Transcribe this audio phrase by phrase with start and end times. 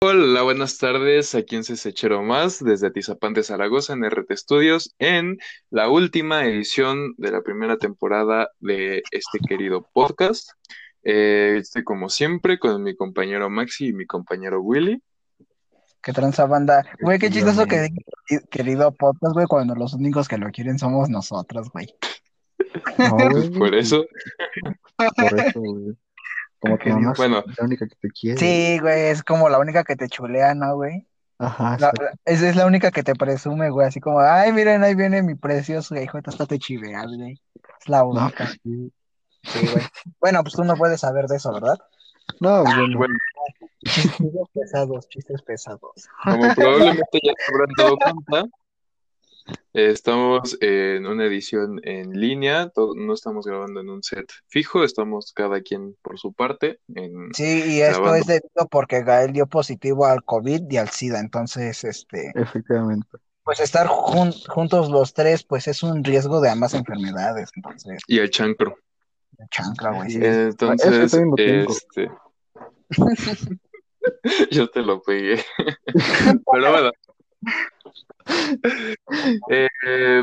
[0.00, 1.34] Hola, buenas tardes.
[1.34, 5.38] Aquí en Cesechero Más, desde Atizapán de Zaragoza, en RT Studios, en
[5.70, 10.50] la última edición de la primera temporada de este querido podcast.
[11.02, 15.02] Eh, estoy como siempre con mi compañero Maxi y mi compañero Willy.
[16.06, 16.84] ¿Qué tranza banda?
[17.00, 17.88] Güey, qué chistoso que
[18.48, 21.92] querido podcast, güey, cuando los únicos que lo quieren somos nosotros, güey.
[22.96, 23.50] No, güey.
[23.50, 24.04] Por eso.
[24.96, 25.96] Por eso, güey.
[26.60, 27.44] Como que mamá Bueno.
[27.48, 28.38] es la única que te quiere.
[28.38, 31.08] Sí, güey, es como la única que te chulea, ¿no, güey?
[31.40, 32.02] Ajá, La- exacto.
[32.04, 35.24] la- esa es la única que te presume, güey, así como, ay, miren, ahí viene
[35.24, 37.32] mi precioso hijo, hasta te chiveas, güey.
[37.80, 38.92] Es la No, única, pues sí.
[39.42, 39.84] sí, güey.
[40.20, 41.78] Bueno, pues tú no puedes saber de eso, ¿verdad?
[42.40, 43.14] No, bueno, Bueno,
[43.86, 46.08] Chistes pesados, chistes pesados.
[46.24, 48.48] como probablemente ya se habrán dado cuenta,
[49.72, 55.60] estamos en una edición en línea, no estamos grabando en un set fijo, estamos cada
[55.60, 56.80] quien por su parte.
[56.94, 57.32] En...
[57.32, 58.16] Sí, y esto Grabando.
[58.16, 63.06] es debido porque Gael dio positivo al COVID y al SIDA, entonces, este, efectivamente.
[63.44, 68.18] pues estar jun- juntos los tres, pues es un riesgo de ambas enfermedades, entonces, Y
[68.18, 68.76] el chancro.
[69.50, 70.10] chancla, güey.
[70.10, 70.18] sí.
[70.22, 72.10] Entonces, este...
[74.50, 75.44] Yo te lo pegué.
[76.52, 76.90] Pero bueno.
[79.50, 80.22] Eh,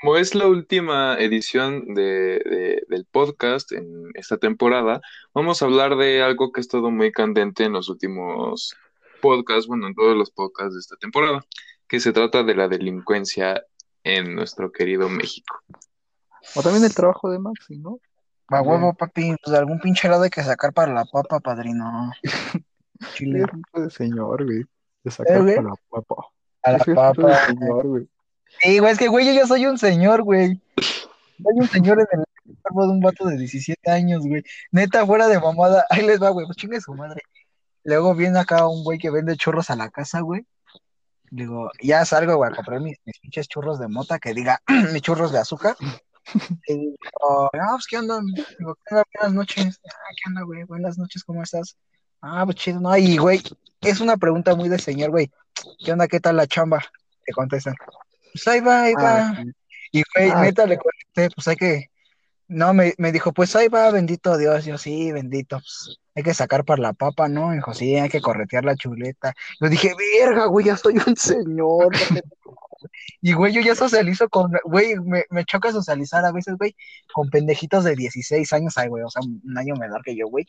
[0.00, 5.00] como es la última edición de, de- del podcast en esta temporada,
[5.34, 8.74] vamos a hablar de algo que ha estado muy candente en los últimos
[9.20, 11.44] podcasts, bueno, en todos los podcasts de esta temporada,
[11.88, 13.62] que se trata de la delincuencia
[14.04, 15.58] en nuestro querido México.
[16.54, 17.98] O también el trabajo de Maxi, ¿no?
[18.48, 22.12] A huevo, papi, pues algún pinche lado hay que sacar para la papa, padrino.
[23.14, 23.44] Chile.
[23.74, 24.64] Es de señor, güey.
[25.04, 26.28] De sacar ¿Eh, para la papa.
[26.62, 27.46] A la de papa.
[27.46, 28.08] señor, güey.
[28.60, 30.60] Sí, güey, es que, güey, yo ya soy un señor, güey.
[31.42, 34.42] Soy un señor en el cuerpo de un vato de 17 años, güey.
[34.70, 35.84] Neta, fuera de mamada.
[35.90, 37.22] Ahí les va, güey, pues chingue su madre.
[37.84, 40.46] Luego viene acá un güey que vende churros a la casa, güey.
[41.30, 44.60] Digo, ya salgo, güey, a comprar mis, mis pinches churros de mota, que diga,
[44.92, 45.76] mis churros de azúcar.
[46.66, 48.20] Y digo, ah, pues, ¿qué onda?
[48.58, 49.04] Digo, ¿qué onda?
[49.14, 49.80] Buenas noches.
[49.84, 50.64] Ah, ¿qué onda, güey?
[50.64, 51.76] Buenas noches, ¿cómo estás?
[52.28, 53.40] Ah, pues chido, no, y güey,
[53.80, 55.30] es una pregunta muy de señor, güey.
[55.84, 56.08] ¿Qué onda?
[56.08, 56.84] ¿Qué tal la chamba?
[57.24, 57.74] Te contestan.
[58.32, 59.28] Pues ahí va, ahí va.
[59.28, 59.44] Ah.
[59.92, 60.42] Y güey, Ah.
[60.42, 61.90] neta le contesté, pues hay que.
[62.48, 64.64] No, me, me dijo, pues ahí va, bendito Dios.
[64.64, 65.58] Yo, sí, bendito.
[65.58, 67.52] Pues hay que sacar para la papa, ¿no?
[67.52, 69.34] Dijo, sí, hay que corretear la chuleta.
[69.60, 71.94] Yo dije, verga, güey, ya soy un señor.
[73.20, 76.76] Y güey, yo ya socializo con, güey, me, me choca socializar a veces, güey,
[77.12, 80.46] con pendejitos de 16 años, ay, güey, o sea, un año menor que yo, güey.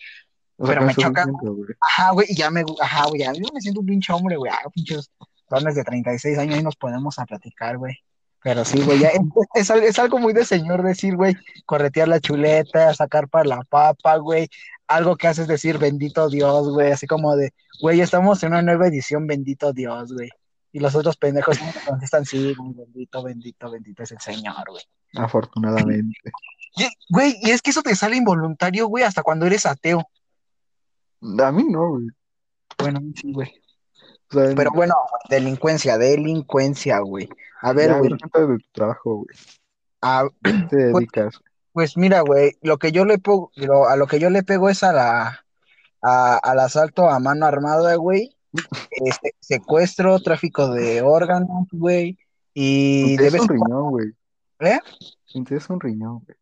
[0.58, 1.26] O Pero me choca.
[1.26, 1.76] güey.
[1.82, 4.52] Ajá, güey, y ya me, ajá, güey, ya yo me siento un pinche hombre, güey,
[4.52, 5.12] ah, pinches
[5.50, 7.96] dones de 36 años, ahí nos ponemos a platicar, güey.
[8.44, 9.20] Pero sí, güey, ya es,
[9.56, 11.36] es al- es algo muy de señor decir, güey,
[11.66, 14.48] corretear la chuleta, sacar para la papa, güey.
[14.88, 18.88] Algo que haces decir, bendito Dios, güey, así como de, güey, estamos en una nueva
[18.88, 20.30] edición, bendito Dios, güey.
[20.72, 21.58] Y los otros pendejos
[21.88, 24.84] contestan, sí, güey, bendito, bendito, bendito es el Señor, güey.
[25.16, 26.32] Afortunadamente.
[26.78, 30.08] Y, Güey, y es que eso te sale involuntario, güey, hasta cuando eres ateo.
[31.22, 32.08] A mí no, güey.
[32.78, 33.50] Bueno, sí, güey.
[34.30, 34.94] O sea, Pero bueno,
[35.30, 37.30] delincuencia, delincuencia, güey.
[37.62, 38.10] A ver, ya, güey.
[38.12, 39.36] güey, de tu trabajo, güey.
[40.02, 41.42] a- ¿Qué te Pues- dedicas?
[41.74, 43.52] pues mira, güey, lo que yo le pego,
[43.88, 45.46] a lo que yo le pego es a la,
[46.04, 48.36] a- al asalto a mano armada, güey.
[48.92, 52.18] Este, secuestro, tráfico de órganos, güey.
[52.54, 54.08] Y Te de es vez un riñón, güey.
[54.60, 54.80] ¿eh?
[55.50, 56.38] Es un riñón, güey.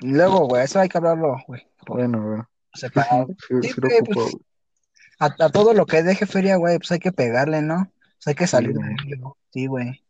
[0.00, 1.66] Luego, güey, eso hay que hablarlo, güey.
[1.86, 2.86] Bueno, Sí,
[3.62, 4.36] sí güey, pues.
[5.18, 7.90] A, a todo lo que deje feria, güey, pues hay que pegarle, ¿no?
[8.16, 9.36] Pues hay que Sí, salir de ello.
[9.52, 10.02] Sí, güey.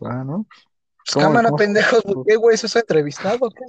[0.00, 0.46] Bueno.
[0.48, 2.54] Pues ¿Cómo- cámara, cómo- pendejos, ¿por qué, güey?
[2.54, 3.64] ¿Eso es entrevistado o qué?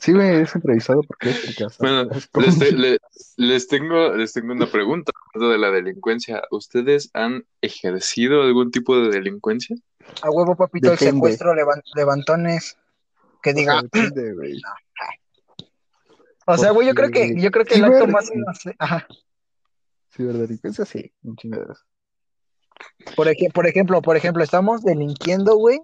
[0.00, 1.76] Sí, güey, es entrevistado porque es el hace.
[1.78, 2.98] Bueno, les, te- le-
[3.36, 6.42] les tengo, les tengo una pregunta de la delincuencia.
[6.50, 9.76] ¿Ustedes han ejercido algún tipo de delincuencia?
[10.22, 12.76] A huevo, papito, el secuestro, levan- levantones.
[13.42, 14.60] Que O sea, diga, depende, güey.
[16.50, 19.06] O sea, güey, yo creo que, yo creo que Sí, el acto más inocente, ajá.
[20.14, 21.84] Ciberdelincuencia, sí, un chingo de veces.
[23.16, 25.80] Por, ej- por ejemplo, por ejemplo, estamos delinquiendo, güey.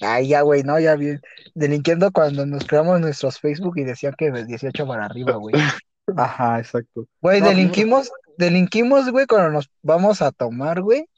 [0.00, 1.20] Ay, ya, güey, no, ya bien.
[1.54, 5.54] Delinquiendo cuando nos creamos nuestros Facebook y decían que de 18 para arriba, güey.
[6.16, 7.06] Ajá, exacto.
[7.22, 11.08] Güey, No, delinquimos, delinquimos, güey, cuando nos vamos a tomar, güey.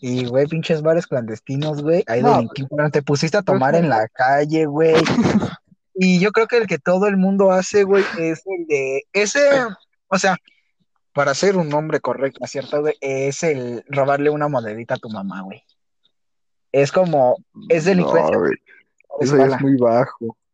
[0.00, 2.04] Y, güey, pinches bares clandestinos, güey.
[2.06, 2.34] Ahí No.
[2.34, 2.90] delinquimos.
[2.92, 4.94] Te pusiste a Pero tomar en la calle, güey.
[5.98, 9.40] Y yo creo que el que todo el mundo hace, güey, es el de ese,
[10.08, 10.36] o sea,
[11.12, 12.94] para ser un hombre correcto, ¿cierto, güey?
[13.00, 15.62] Es el robarle una monedita a tu mamá, güey.
[16.72, 17.36] es como,
[17.70, 18.56] es delincuencia No, güey.
[19.08, 20.36] por Eso es muy bajo.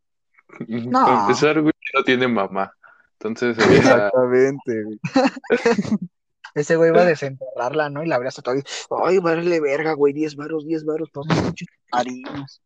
[0.68, 1.06] No.
[1.06, 2.70] Para empezar, güey, no tiene mamá.
[3.14, 5.00] Entonces sería Exactamente, güey.
[6.54, 8.02] Ese güey va a desenterrarla, ¿no?
[8.04, 8.62] Y la sacado y,
[9.04, 12.60] ay, vale verga, güey, 10 varos, 10 varos, unos pinches harinas.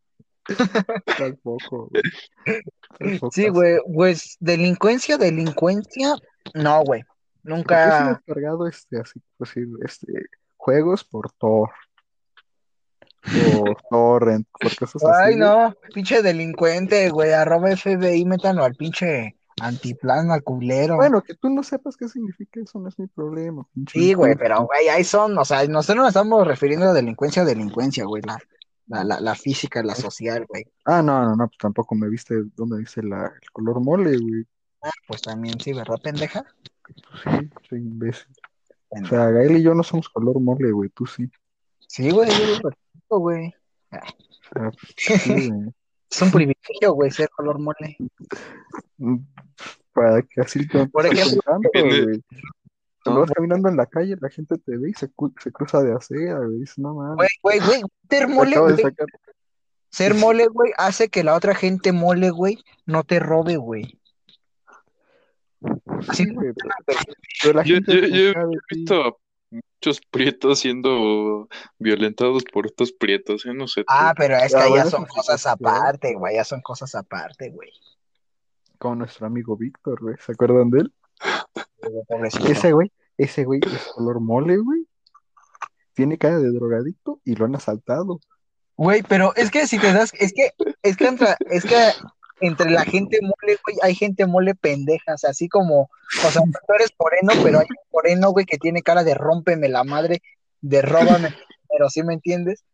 [1.18, 2.02] Tampoco, güey.
[2.98, 3.50] Tampoco Sí, así.
[3.50, 6.14] güey, pues delincuencia, delincuencia,
[6.54, 7.02] no, güey,
[7.64, 10.12] ¿Por qué se me nunca, ha descargado este, así, pues sí, este,
[10.56, 11.70] juegos por Tor,
[13.22, 15.48] por Torrent, por cosas así, ay, güey?
[15.48, 20.96] no, pinche delincuente, güey, arroba FBI, métanlo al pinche antiplan, al culero.
[20.96, 24.34] Bueno, que tú no sepas qué significa eso no es mi problema, pinche Sí, güey,
[24.36, 28.38] pero, güey, ahí son, o sea, nosotros nos estamos refiriendo a delincuencia, delincuencia, güey, la,
[28.86, 32.34] la, la, la física, la social, güey, Ah, no, no, no, pues tampoco me viste
[32.54, 34.44] dónde dice la, el color mole, güey.
[35.06, 36.44] pues también, sí, ¿verdad, pendeja?
[37.24, 38.32] Sí, soy imbécil.
[38.90, 41.28] O sea, Gael y yo no somos color mole, güey, tú sí.
[41.88, 42.36] Sí, güey, yo
[43.18, 43.54] güey.
[44.52, 45.74] Pues, sí, güey.
[46.08, 47.96] Es un privilegio, güey, ser color mole.
[48.96, 49.18] Mm,
[49.92, 51.42] Para que así te Por ejemplo,
[51.74, 52.22] güey.
[53.06, 55.08] Cuando vas caminando en la calle, la gente te ve y se,
[55.52, 56.58] cruza de acera, güey.
[56.58, 58.76] Dice, no mames, Güey, güey, güey, ser mole, güey,
[59.90, 64.00] ser mole, güey, hace que la otra gente mole, güey, no te robe, güey.
[66.08, 66.52] Así Sí, güey,
[66.84, 66.98] pero,
[67.42, 69.16] pero la Yo, gente yo, yo he visto a
[69.50, 71.48] muchos prietos siendo
[71.78, 73.54] violentados por estos prietos, ¿eh?
[73.54, 73.86] No sé tú.
[73.88, 77.50] Ah, pero es que Ah, ya bueno, son cosas aparte, güey, ya son cosas aparte,
[77.50, 77.70] güey.
[78.78, 80.16] Como nuestro amigo Víctor, güey.
[80.18, 80.92] ¿Se acuerdan de él?
[82.08, 82.46] Pobrecito.
[82.48, 84.86] Ese güey, ese güey es color mole, güey.
[85.94, 88.20] Tiene cara de drogadicto y lo han asaltado.
[88.76, 90.52] Güey, pero es que si te das, es que,
[90.82, 91.92] es que entre, es que
[92.40, 95.88] entre la gente mole, güey, hay gente mole pendejas, así como,
[96.26, 99.68] o sea, tú eres moreno, pero hay un moreno, güey, que tiene cara de rómpeme
[99.68, 100.20] la madre,
[100.60, 101.34] de róbame,
[101.70, 102.64] pero ¿sí me entiendes?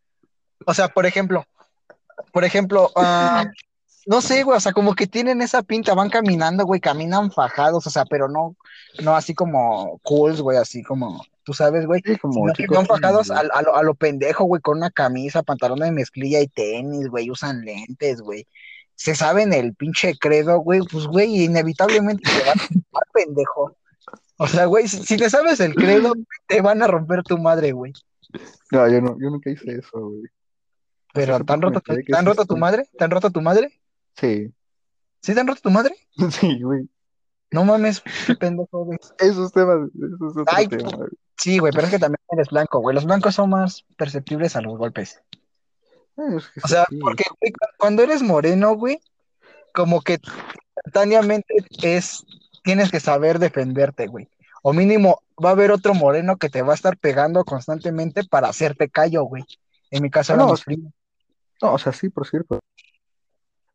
[0.67, 1.45] O sea, por ejemplo,
[2.33, 3.45] por ejemplo, ah,
[4.07, 7.87] no sé, güey, o sea, como que tienen esa pinta, van caminando, güey, caminan fajados,
[7.87, 8.57] o sea, pero no,
[9.03, 13.31] no así como cools, güey, así como, tú sabes, güey, Sí, como chicos van fajados
[13.31, 17.09] a, a lo, a lo pendejo, güey, con una camisa, pantalón de mezclilla y tenis,
[17.09, 18.47] güey, usan lentes, güey.
[18.95, 23.77] Se saben el pinche credo, güey, pues, güey, inevitablemente te van a romper, pendejo.
[24.39, 26.13] O sea, güey, si, si te sabes el credo,
[26.49, 27.93] te van a romper tu madre, güey.
[28.71, 30.25] No, yo no, yo nunca hice eso, güey.
[31.15, 32.89] Pero, hace ¿te han poco me roto, tu- madre?
[32.97, 33.82] ¿Te han roto tu madre?
[34.17, 34.53] Sí,
[35.21, 35.95] ¿Sí te han roto tu madre?
[36.31, 36.89] sí, güey.
[37.51, 38.99] No mames, qué pendejo, güey.
[39.19, 41.09] Esos temas, eso es otro Ay, tema, güey.
[41.37, 42.95] Sí, güey, pero es que también eres blanco, güey.
[42.95, 45.21] Los blancos son más perceptibles a los golpes.
[46.17, 46.99] Eh, es que O sea, sí.
[46.99, 49.01] porque güey, cu- cuando eres moreno, güey,
[49.75, 50.19] como que
[50.77, 52.25] instantáneamente es,
[52.63, 54.29] tienes que saber defenderte, güey.
[54.63, 58.49] O mínimo va a haber otro moreno que te va a estar pegando constantemente para
[58.49, 59.45] hacerte callo, güey.
[59.91, 60.65] En mi caso Ah, no, mis sí.
[60.67, 60.93] primos.
[61.61, 62.61] No, o sea, sí, por cierto.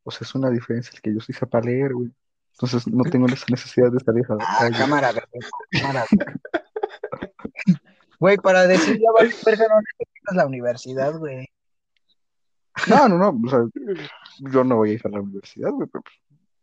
[0.07, 2.09] O sea, es una diferencia el que yo sí sepa leer, güey.
[2.53, 4.77] Entonces no tengo esa necesidad de salir a la Ah, calle.
[4.77, 5.09] cámara,
[5.71, 6.05] cámara.
[8.19, 11.47] Güey, para decir ya vale verga no necesitas la universidad, güey.
[12.87, 13.41] No, no, no.
[13.45, 13.59] O sea,
[14.51, 16.03] yo no voy a ir a la universidad, güey, pero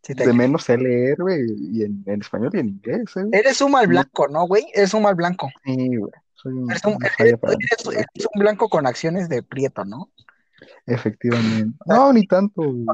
[0.03, 1.41] Sí de menos sé leer, güey,
[1.73, 3.41] y en, en español y en inglés, eh, güey.
[3.41, 4.67] Eres un mal blanco, ¿no, güey?
[4.75, 5.49] Eres un mal blanco.
[5.65, 6.13] Sí, güey.
[6.35, 7.97] Soy un, Eres un, una eres- falla para eres- güey.
[7.99, 10.11] eres un blanco con acciones de prieto, ¿no?
[10.87, 11.77] Efectivamente.
[11.87, 12.85] No, ni tanto, güey.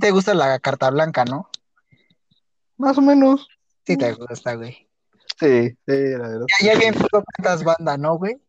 [0.00, 1.48] Te gusta la carta blanca, ¿no?
[2.76, 3.46] Más o menos.
[3.86, 4.88] Sí te gusta, güey.
[5.38, 6.46] Sí, sí, la verdad.
[6.60, 8.40] Ya, ya bien pedo cantas banda, ¿no, güey?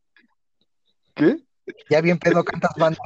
[1.16, 1.38] ¿Qué?
[1.90, 3.00] Ya bien pedo cantas banda.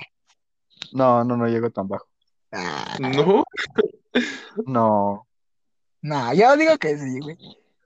[0.93, 2.07] No, no, no llego tan bajo.
[2.51, 3.43] Ah, No,
[4.65, 5.27] No.
[6.01, 7.37] no, yo digo que sí, güey.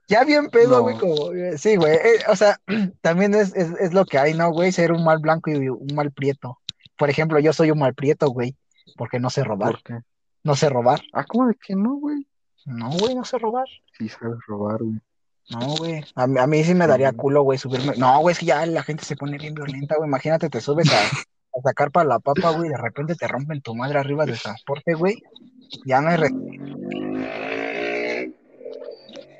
[0.08, 0.82] Ya bien pedo, No.
[0.82, 1.94] güey, como, eh, sí, güey.
[1.94, 2.60] eh, o sea,
[3.00, 4.72] también es, es, es lo que hay, ¿no, güey?
[4.72, 6.58] Ser un mal blanco y un mal prieto.
[7.02, 8.54] Por ejemplo, yo soy un mal prieto, güey,
[8.96, 9.72] porque no sé robar.
[9.72, 9.98] ¿Por qué?
[10.44, 11.00] No sé robar.
[11.12, 12.28] Ah, ¿cómo de que no, güey?
[12.64, 13.66] No, güey, no sé robar.
[13.98, 15.00] Sí sabes robar, güey.
[15.50, 16.04] No, güey.
[16.14, 17.94] A, mí- a mí sí me daría culo, güey, subirme.
[17.96, 20.06] No, güey, es que ya la gente se pone bien violenta, güey.
[20.06, 20.96] Imagínate, te subes a,
[21.58, 24.38] a sacar para la papa, güey, y de repente te rompen tu madre arriba del
[24.40, 25.20] transporte, güey.
[25.84, 26.18] Ya no hay.
[26.18, 26.30] re-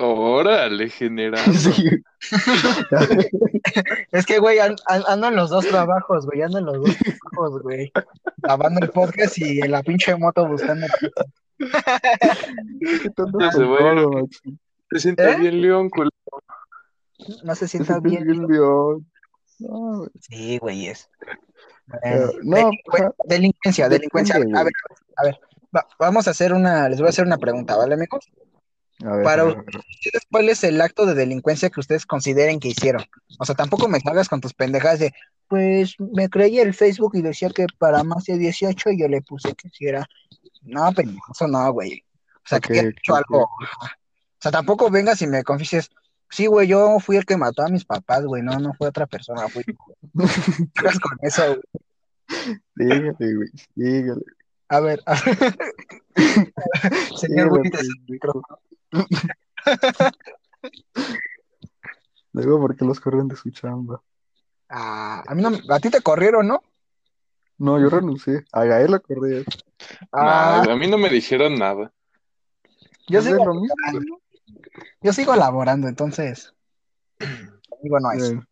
[0.09, 1.41] órale, general.
[1.55, 1.91] Sí.
[4.13, 6.43] Es que, güey, an- an- ando en los dos trabajos, güey.
[6.43, 7.93] Ando en los dos trabajos, güey.
[8.39, 10.87] Grabando el podcast y en la pinche moto buscando.
[11.59, 13.51] ¿Qué tanto Ya
[14.91, 15.37] se siente ¿Eh?
[15.37, 16.11] bien, León, culo.
[17.45, 18.25] No se Te sienta bien.
[18.25, 19.07] bien, León.
[19.61, 20.11] No, güey.
[20.21, 21.09] Sí, güey, es.
[22.03, 24.37] Pero, Bueno, no, delincuencia, delincuencia.
[24.37, 24.73] A ver, a ver,
[25.17, 25.41] a ver.
[25.75, 28.29] va- vamos a hacer una, les voy a hacer una pregunta, ¿vale, amigos?
[29.03, 33.05] Ver, Para ustedes, ¿cuál es el acto de delincuencia que ustedes consideren que hicieron?
[33.39, 35.13] O sea, tampoco me salgas con tus pendejadas de,
[35.49, 39.21] pues me creí el Facebook y decía que para más de 18 y yo le
[39.21, 40.07] puse que si era.
[40.63, 42.05] No, pendejo, eso no, güey.
[42.37, 43.43] O sea, Ok, que hayas hecho ok, algo.
[43.43, 45.91] O sea, tampoco vengas y me confieses,
[46.31, 49.07] sí, güey, yo fui el que mató a mis papás, güey, no, no fue otra
[49.07, 49.65] persona, fui
[50.15, 52.61] con eso, güey.
[52.77, 54.23] Dígale, güey, dígale.
[54.69, 55.57] A ver, a ver.
[57.17, 58.59] Señor dígale, cedo el micrófono.
[62.33, 64.03] Luego, porque los corren de su chamba?
[64.69, 66.63] Ah, a mí no, a ti te corrieron, ¿no?
[67.59, 68.45] No, yo renuncié.
[68.53, 69.43] A Gael la correa.
[70.11, 71.93] Ah, a mí no me dijeron nada.
[73.07, 74.19] yo es sigo, lo mismo.
[75.03, 76.55] yo sigo laborando, entonces,
[77.69, 78.31] conmigo no es.
[78.31, 78.47] Bueno,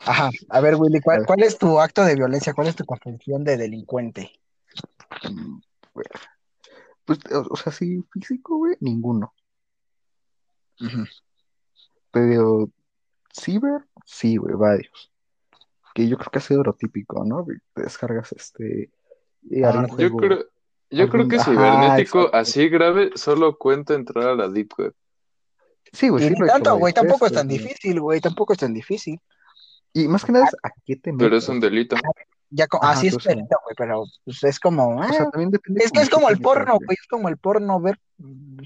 [0.00, 1.26] Ajá, a ver, Willy, ¿cuál, ver.
[1.26, 2.52] cuál es tu acto de violencia?
[2.52, 4.30] ¿Cuál es tu confesión de delincuente?
[5.30, 5.60] mm.
[7.06, 9.32] Pues, o, o sea, sí, físico, güey, ninguno.
[10.80, 11.04] Ujú.
[12.10, 12.70] Pero,
[13.32, 15.10] ciber, sí, güey, varios.
[15.94, 17.44] Que yo creo que ha sido lo típico, ¿no?
[17.74, 18.90] Te descargas este.
[19.50, 20.16] eh, Ah, algún Yo juego.
[20.18, 20.38] creo,
[20.90, 22.36] yo creo algún- que ajá, cibernético exacto.
[22.36, 24.94] así grave solo cuenta entrar a la Deep Web.
[25.92, 28.20] Sí, güey, Y sí ni lo he hecho tanto, güey, tampoco es tan difícil, güey,
[28.20, 29.20] tampoco es tan difícil.
[29.92, 31.48] Y más que nada es a qué te Pero es metes.
[31.48, 31.96] un delito.
[32.50, 35.82] Ya, Ajá, así es pero, güey, pero pues, es como, o sea, ah, también depende
[35.82, 36.86] es que es como el porno, güey.
[36.86, 37.98] güey, es como el porno, ver,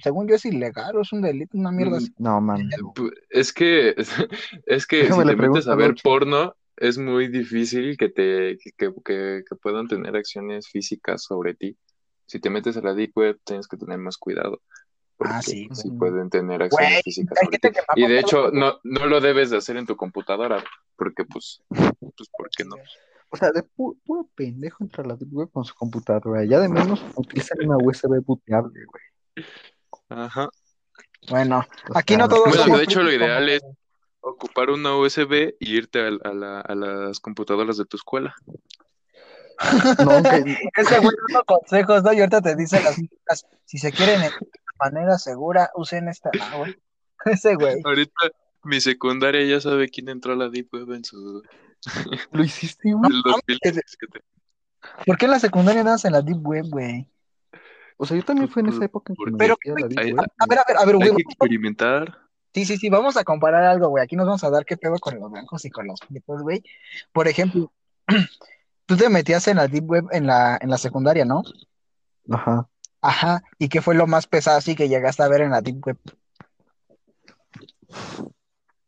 [0.03, 2.13] según yo es ilegal, o es un delito, una mierda Mm, así.
[2.19, 2.69] No, man.
[2.95, 3.95] pu- Es que,
[4.67, 8.59] es que Déjame si le te metes a ver porno, es muy difícil que te,
[8.59, 11.77] que, que, que- que puedan tener acciones físicas sobre ti.
[12.27, 14.61] Si te metes a la Deep Web, tienes que tener más cuidado.
[15.23, 15.99] Ah, Porque sí, sí güey.
[15.99, 17.69] pueden tener Güey, acciones físicas sobre ti.
[17.97, 20.63] Y de hecho, no, no lo debes de hacer en tu computadora,
[20.97, 22.77] porque pues, pues ¿por qué no?
[23.31, 26.45] O sea, de pu- puro pendejo entra a la Deep Web con su computadora.
[26.45, 29.47] Ya de menos utilizan una USB booteable, güey.
[30.09, 30.49] Ajá.
[31.29, 33.63] Bueno, O aquí no sea, todos Bueno, de hecho, lo ideal es
[34.21, 38.35] ocupar una USB y irte a, la- a las computadoras de tu escuela.
[40.05, 42.13] No, aunque, Ese güey dando consejos, ¿no?
[42.15, 44.31] Y ahorita te dice las cosas, si se quieren de
[44.79, 46.77] manera segura, usen esta, ah, güey.
[47.27, 47.81] Ese güey.
[47.85, 48.31] Ahorita
[48.65, 51.43] mi secundaria ya sabe quién entró a la Deep Web en su
[52.33, 53.11] lo hiciste, güey.
[53.11, 54.21] el 2017.
[55.07, 57.09] ¿Por qué en la secundaria andas en la deep web, güey?
[58.03, 59.99] O sea, yo también fue en esa época en que me Pero, a la Deep
[59.99, 60.33] güey, Web.
[60.39, 61.09] A ver, a ver, a ver, güey.
[61.11, 62.19] Hay que experimentar.
[62.55, 64.03] Sí, sí, sí, vamos a comparar algo, güey.
[64.03, 66.65] Aquí nos vamos a dar qué pedo con los blancos y con los prietos, güey.
[67.13, 67.71] Por ejemplo,
[68.87, 71.43] tú te metías en la deep web en la, en la secundaria, ¿no?
[72.31, 72.67] Ajá.
[73.03, 73.43] Ajá.
[73.59, 75.99] ¿Y qué fue lo más pesado así que llegaste a ver en la deep web?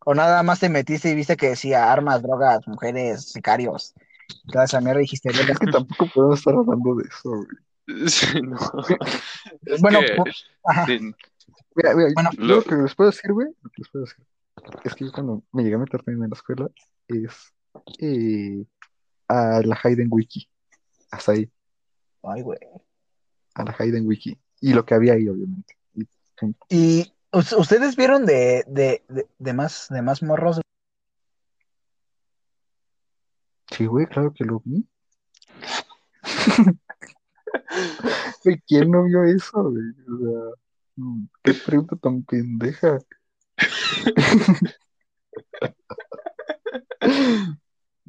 [0.05, 3.95] O nada más te metiste y viste que decía armas, drogas, mujeres, sicarios.
[4.51, 5.31] Toda esa mierda dijiste.
[5.31, 7.47] Es que tampoco podemos estar hablando de eso, güey.
[8.09, 8.57] Sí, no.
[9.67, 10.33] Es Bueno, que, pu-
[10.65, 10.87] ajá.
[10.87, 10.99] sí,
[11.75, 14.05] Mira, mira, Bueno, yo lo- lo que les puedo decir, güey, lo que les puedo
[14.05, 14.25] decir,
[14.85, 16.71] es que yo cuando me llegué a meter también en la escuela,
[17.09, 17.53] es
[17.99, 18.65] eh,
[19.29, 20.49] a la Hayden Wiki.
[21.11, 21.51] Hasta ahí,
[22.23, 22.59] Ay, güey.
[23.55, 24.39] a la Hayden Wiki.
[24.61, 25.77] Y lo que había ahí, obviamente.
[25.95, 26.07] Y
[26.39, 26.65] punto.
[26.69, 30.61] ¿Y us- ustedes vieron de, de, de, de más, de más morros?
[33.71, 34.87] Sí, güey, claro que lo vi.
[38.67, 39.61] ¿Quién no vio eso?
[39.61, 40.53] O sea,
[41.43, 42.99] qué pregunta tan pendeja.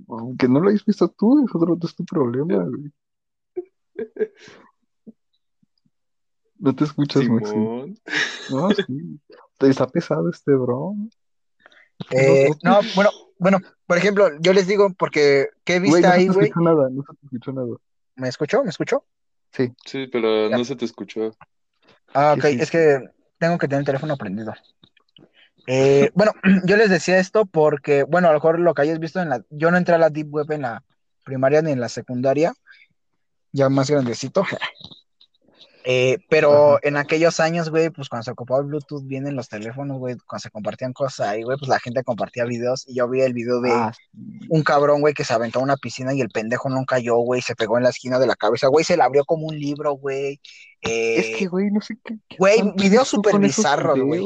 [0.07, 2.91] Aunque no lo hayas visto tú, es otro es tu problema, güey.
[6.63, 7.57] No te escuchas, Maxi.
[8.49, 9.19] No, sí.
[9.57, 10.93] Te está pesado este bro.
[12.09, 16.13] Eh, No, no, bueno, bueno, por ejemplo, yo les digo, porque, ¿qué viste no se
[16.13, 16.45] ahí, güey?
[16.47, 17.75] escuchó nada, no se te escuchó nada.
[18.15, 18.63] ¿Me escuchó?
[18.63, 19.03] ¿Me escuchó?
[19.51, 20.57] Sí, Sí, pero Ya.
[20.57, 21.35] no se te escuchó.
[22.13, 24.53] Ah, ok, sí, es que tengo que tener el teléfono prendido.
[25.67, 26.31] Eh, bueno,
[26.65, 29.43] yo les decía esto porque, bueno, a lo mejor lo que hayas visto en la,
[29.49, 30.81] yo no entré a la Deep Web en la
[31.25, 32.53] primaria ni en la secundaria,
[33.51, 34.45] ya más grandecito.
[35.85, 36.79] Eh, pero Ajá.
[36.83, 40.15] en aquellos años, güey, pues cuando se ocupaba el Bluetooth bien en los teléfonos, güey,
[40.25, 43.33] cuando se compartían cosas ahí, güey, pues la gente compartía videos y yo vi el
[43.33, 43.91] video de Ah,
[44.49, 47.41] un cabrón, güey, que se aventó a una piscina y el pendejo no cayó, güey,
[47.41, 49.91] se pegó en la esquina de la cabeza, güey, se la abrió como un libro,
[49.93, 50.39] güey.
[50.81, 52.17] Es Eh, que, güey, no sé qué.
[52.37, 54.21] güey, videos súper bizarros, güey.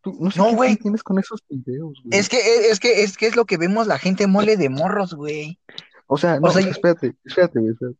[0.00, 2.18] Tú- no sé No, qué tienes con esos videos, güey.
[2.18, 2.38] Es que,
[2.70, 5.58] es que, es que es lo que vemos la gente mole de morros, güey.
[6.08, 7.72] O sea, no, o sea, o sea, espérate, espérate, güey.
[7.72, 7.98] espérate.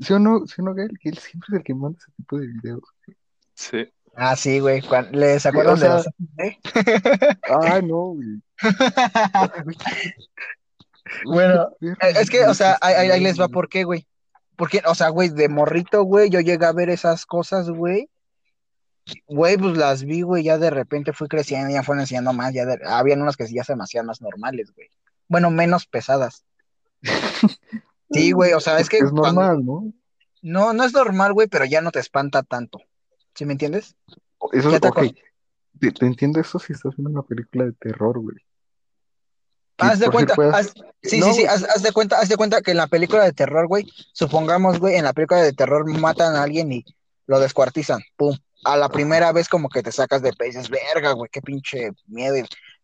[0.00, 0.98] ¿Sí o no, sí o no, Gael?
[1.00, 2.82] Que él siempre es el que manda ese tipo de videos.
[3.54, 3.92] Sí.
[4.16, 4.82] Ah, sí, güey.
[4.82, 6.06] cuan- ¿Les Sí, acuerdan o de sea- los
[6.38, 6.58] ¿eh?
[7.50, 8.42] Ah, no, güey.
[11.24, 14.06] Bueno, Qué Eh, Es que, o sea, ahí, ahí- ahí les va por qué, güey.
[14.56, 18.08] Porque, o sea, güey, de morrito, güey, yo llegué a ver esas cosas, güey.
[19.26, 22.64] Güey, pues las vi, güey, ya de repente fui creciendo, ya fueron enseñando más, ya
[22.66, 24.88] de- habían unas que ya se me hacían más normales, güey.
[25.28, 26.44] Bueno, menos pesadas.
[28.12, 29.92] Sí, güey, o sea, es que Es cuando- normal, ¿no?
[30.42, 32.80] no, no es normal, güey, pero ya no te espanta tanto.
[33.34, 33.96] ¿Sí me entiendes?
[34.52, 34.96] Eso es, te ok.
[34.98, 35.16] acor-
[35.80, 38.36] Te, te entiendo eso si estás viendo una película de terror, güey.
[39.78, 42.36] Haz de si cuenta, puedas- haz- sí, No, sí, sí, haz de cuenta, haz de
[42.36, 45.88] cuenta que en la película de terror, güey, supongamos, güey, en la película de terror
[45.98, 46.84] matan a alguien y
[47.26, 48.36] lo descuartizan, pum.
[48.64, 52.36] A la primera vez como que te sacas de peces, verga, güey, qué pinche miedo.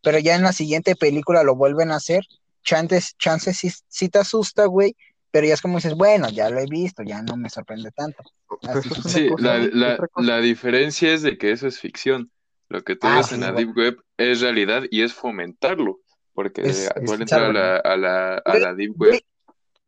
[0.03, 2.25] Pero ya en la siguiente película lo vuelven a hacer,
[2.65, 4.97] chances, chances sí, sí te asusta, güey,
[5.31, 8.23] pero ya es como dices, bueno, ya lo he visto, ya no me sorprende tanto.
[8.63, 12.31] Así Sí, cosa, la, la- la diferencia es de que eso es ficción.
[12.69, 13.53] Lo que tú Ah, ves sí, en la.
[13.53, 15.99] Deep Web es realidad y es fomentarlo.
[16.35, 19.21] Porque Es- tú es al entrar a la, a la, a Güey, la Deep Web,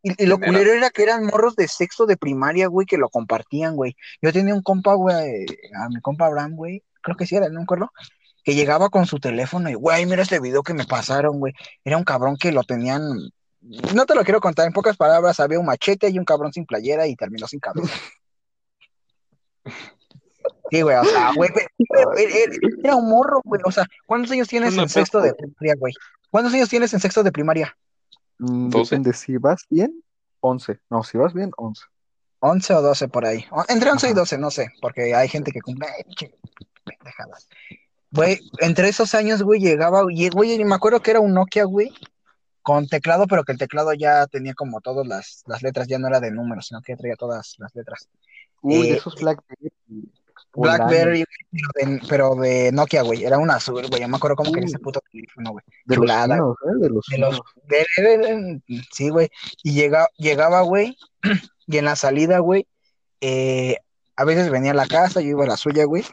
[0.02, 3.09] Y, y lo culero era que eran morros de sexto de primaria, güey, que lo
[3.11, 3.94] compartían, güey.
[4.23, 5.44] Yo tenía un compa, güey,
[5.76, 7.92] a mi compa Abraham, güey, creo que sí era, no me acuerdo,
[8.42, 11.52] que llegaba con su teléfono y, güey, mira este video que me pasaron, güey.
[11.85, 13.02] Era un cabrón que lo tenían,
[13.61, 16.67] no te lo quiero contar, en pocas palabras, había un machete y un cabrón sin
[16.67, 17.93] playera y terminó sin cabeza.
[20.71, 21.50] Sí, güey, o sea, güey,
[22.85, 25.93] era, un morro, güey, o sea, ¿cuántos años tienes en sexto de primaria, güey?
[26.31, 27.76] ¿Cuántos años tienes en sexto de primaria?
[28.38, 28.95] Mm, ¿Doce?
[28.95, 30.02] Depende, si vas bien,
[30.40, 30.79] 11.
[30.88, 31.83] No, si vas bien, 11.
[32.38, 33.45] 11 o 12 por ahí.
[33.69, 34.21] Entre 11 y Ajá.
[34.21, 35.88] 12, no sé, porque hay gente que cumple.
[36.85, 37.49] pendejadas.
[38.12, 41.93] Güey, entre esos años, güey, llegaba, y, güey, me acuerdo que era un Nokia, güey,
[42.62, 46.09] con teclado, pero que el teclado ya tenía como todas las, las letras, ya no
[46.09, 48.09] era de números, sino que traía todas las letras.
[48.62, 49.73] Uy, Eh, esos Blackberry.
[50.52, 54.50] Blackberry, pero de, pero de Nokia, güey, era un azul, güey, yo me acuerdo como
[54.52, 54.64] que Uy.
[54.67, 55.64] ese puto teléfono, güey.
[55.85, 56.79] De chulada, los chinos, ¿eh?
[56.81, 59.29] De los de los- de- de- sí, güey.
[59.62, 60.97] Y llega, llegaba, güey,
[61.69, 62.67] y en la salida, güey,
[63.21, 63.76] eh,
[64.17, 66.05] a veces venía a la casa, yo iba a la suya, güey,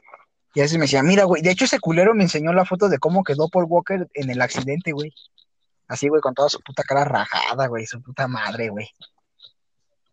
[0.54, 2.89] y a veces me decía, mira, güey, de hecho ese culero me enseñó la foto
[2.89, 5.13] de cómo quedó Paul Walker en el accidente, güey.
[5.88, 8.88] Así, güey, con toda su puta cara rajada, güey, su puta madre, güey.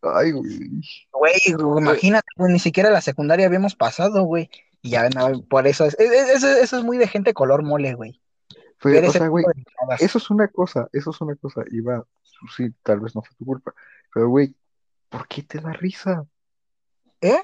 [0.03, 0.71] Ay, güey.
[1.13, 1.33] Güey,
[1.79, 4.51] imagínate, güey, ni siquiera la secundaria habíamos pasado, güey.
[4.83, 7.63] Y ya, no, por eso es, es- es- eso, eso es muy de gente color
[7.63, 8.21] mole, güey.
[8.85, 9.45] O sea, güey,
[9.99, 11.63] eso es una cosa, eso es una cosa.
[11.71, 12.05] Y va,
[12.55, 13.73] sí, tal vez no fue tu culpa.
[14.13, 14.55] Pero, güey,
[15.09, 16.27] ¿por qué te da risa?
[17.23, 17.39] ¿Eh?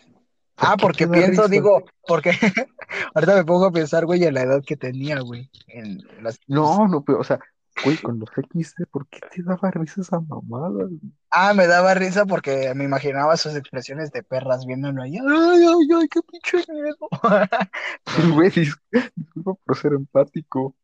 [0.55, 1.49] ¿Por Ah, porque pienso, risa?
[1.49, 2.33] digo, porque
[3.15, 5.51] ahorita me pongo a pensar, güey, en la edad que tenía, güey.
[5.69, 6.39] En las...
[6.47, 7.41] No, no, pero, o sea,
[7.85, 10.89] güey, con los XD, ¿por qué te daba risa esa mamada?
[11.31, 15.17] Ah, me daba risa porque me imaginaba sus expresiones de perras viéndolo ahí.
[15.17, 16.97] Ay, ay, ay, qué pinche miedo.
[18.35, 18.79] Güey, dis-
[19.15, 20.75] disculpa por ser empático.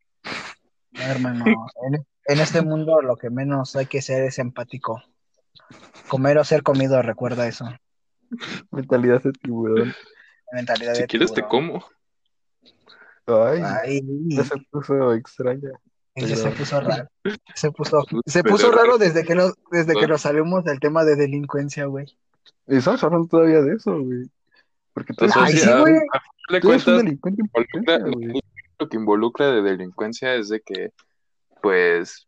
[0.92, 1.44] No, hermano,
[1.86, 5.02] en, en este mundo lo que menos hay que ser es empático.
[6.08, 7.66] Comer o ser comido, recuerda eso.
[8.70, 9.92] Mentalidad de tiburón.
[10.52, 11.84] Mentalidad si de quieres te como.
[13.26, 14.02] Ay, Ay,
[14.42, 15.70] se puso extraña.
[16.16, 17.08] Se puso raro.
[17.54, 18.98] Se puso, se puso raro.
[18.98, 22.06] desde que nos, desde que nos salimos del tema de delincuencia, güey.
[22.66, 24.28] Y estamos hablando todavía de eso, güey.
[24.92, 25.94] Porque tú Ay, sí, güey.
[25.94, 26.02] eres
[26.50, 28.40] un cuentas, delincuente en involucra- güey.
[28.78, 30.90] lo que involucra de delincuencia es de que,
[31.62, 32.26] pues,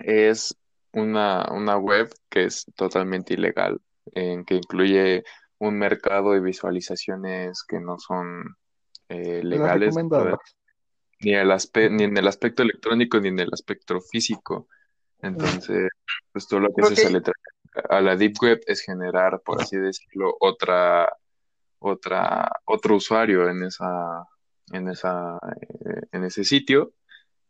[0.00, 0.56] es
[0.92, 3.80] una, una web que es totalmente ilegal,
[4.14, 5.22] en que incluye
[5.58, 8.56] un mercado de visualizaciones que no son
[9.08, 10.38] eh, Las legales, recomendadas.
[11.26, 14.68] Ni, el aspe- ni en el aspecto electrónico ni en el aspecto físico.
[15.20, 15.88] Entonces,
[16.30, 17.22] pues todo lo que Creo se le
[17.90, 21.12] a la Deep Web es generar, por así decirlo, otra,
[21.78, 24.24] otra, otro usuario en esa,
[24.72, 26.92] en esa, eh, en ese sitio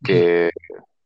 [0.03, 0.51] que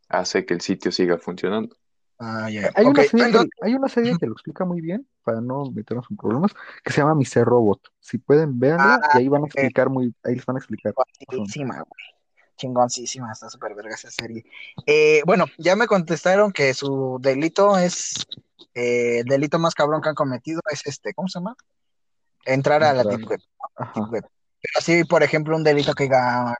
[0.09, 1.77] hace que el sitio siga funcionando.
[2.19, 2.47] Ah.
[2.47, 6.17] Hay, una serie hay una serie que lo explica muy bien, para no meternos en
[6.17, 6.53] problemas,
[6.85, 7.45] que se llama Mr.
[7.45, 7.81] Robot.
[7.99, 10.95] Si pueden, véanla Ah, y ahí van a explicar muy, ahí les van a explicar.
[11.19, 12.20] Chingoncísima, güey.
[12.61, 14.45] Chingoncísima, está súper verga esa serie.
[14.87, 18.27] Eh, bueno, ya me contestaron que su delito es,
[18.75, 21.57] eh, el delito más cabrón que han cometido es este, ¿cómo se llama?
[22.45, 23.03] Entrar a la.
[23.03, 23.41] Deep Web.
[23.77, 23.93] Ajá.
[23.95, 24.25] Deep Web.
[24.61, 26.55] Pero así, por ejemplo, un delito que diga,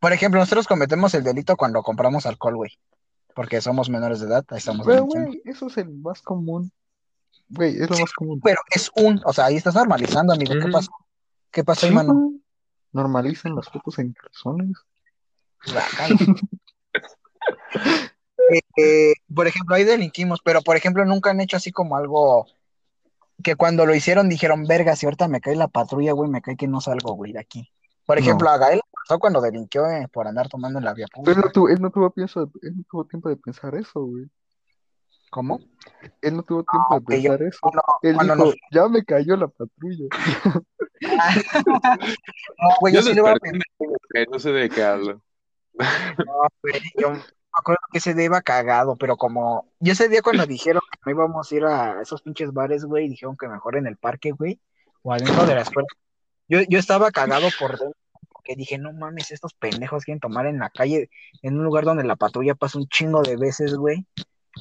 [0.00, 2.70] por ejemplo, nosotros cometemos el delito cuando compramos alcohol, güey.
[3.32, 6.72] Porque somos menores de edad, ahí estamos Pero, güey, eso es el más común.
[7.48, 8.40] Güey, es lo más común.
[8.42, 10.54] Pero es un, o sea, ahí estás normalizando, amigo.
[10.54, 10.72] ¿Qué Ujú.
[10.72, 10.90] pasó?
[11.52, 12.14] ¿Qué pasó, hermano?
[12.14, 12.42] güey.
[12.90, 14.76] Normalicen las fotos en calzones.
[18.50, 22.46] Eh, eh, por ejemplo, ahí delinquimos, pero por ejemplo, nunca han hecho así como algo
[23.42, 26.56] que cuando lo hicieron dijeron, verga, si ahorita me cae la patrulla, güey, me cae
[26.56, 27.70] que no salgo, güey, de aquí.
[28.06, 28.22] Por No.
[28.22, 31.24] ejemplo, a Gael pasó cuando delinquió eh, por andar tomando en la vía Pero él
[31.34, 31.46] pública.
[31.46, 34.24] no tuvo, él no tuvo, pienso, él no tuvo tiempo de pensar eso, güey.
[35.30, 35.60] ¿Cómo?
[36.22, 37.60] Él no tuvo tiempo de ok, yo- pensar eso.
[38.02, 40.06] Él dijo, ya me cayó la patrulla.
[42.60, 45.22] No, güey, yo Yo sí le iba a que no sé de qué hablo.
[45.78, 47.20] No, güey, yo me
[47.52, 51.12] acuerdo que ese día iba cagado, pero como yo ese día cuando dijeron que no
[51.12, 54.60] íbamos a ir a esos pinches bares, güey, dijeron que mejor en el parque, güey,
[55.02, 55.88] o adentro de la escuela.
[56.48, 57.98] Yo, yo estaba cagado por dentro,
[58.30, 61.10] porque dije, no mames, estos pendejos quieren tomar en la calle,
[61.42, 64.06] en un lugar donde la patrulla pasa un chingo de veces, güey.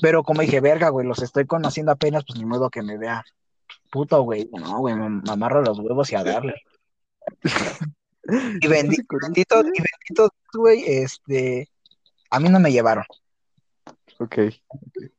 [0.01, 3.23] Pero como dije, verga, güey, los estoy conociendo apenas, pues ni modo que me vea
[3.91, 4.49] puto, güey.
[4.51, 6.55] No, güey, me, me amarro los huevos y a darle.
[8.29, 11.69] Y bendi- bendito, y bendito, güey, este,
[12.29, 13.05] a mí no me llevaron.
[14.19, 14.37] Ok.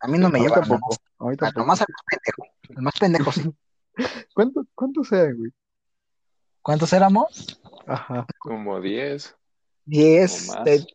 [0.00, 0.68] A mí no me a llevaron.
[0.68, 0.96] tampoco.
[1.18, 1.60] A mí nomás- tampoco.
[1.60, 2.42] Nomás al más pendejo.
[2.68, 3.54] El más pendejo, sí.
[4.34, 5.50] ¿Cuánto, cuánto sea, güey?
[6.62, 7.60] ¿Cuántos éramos?
[7.86, 8.26] Ajá.
[8.38, 9.34] Como 10.
[9.84, 10.48] Diez.
[10.50, 10.64] O más.
[10.64, 10.86] de-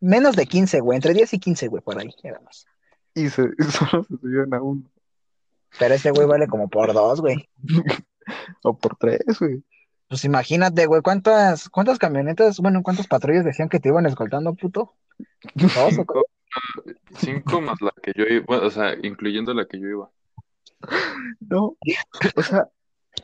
[0.00, 0.96] menos de 15, güey.
[0.96, 2.10] Entre 10 y 15, güey, por ahí.
[2.22, 2.66] éramos.
[3.14, 3.48] Y se,
[3.90, 4.82] solo se subieron a uno.
[5.78, 7.48] Pero ese güey vale como por dos, güey.
[8.62, 9.64] O por tres, güey.
[10.10, 14.92] Pues imagínate, güey, ¿cuántas, cuántas camionetas, bueno, cuántas patrullas decían que te iban escoltando, puto?
[15.54, 16.24] ¿Dos o Cinco,
[17.16, 20.10] cinco más la que yo iba, bueno, o sea, incluyendo la que yo iba.
[21.48, 21.76] No.
[22.34, 22.68] O sea,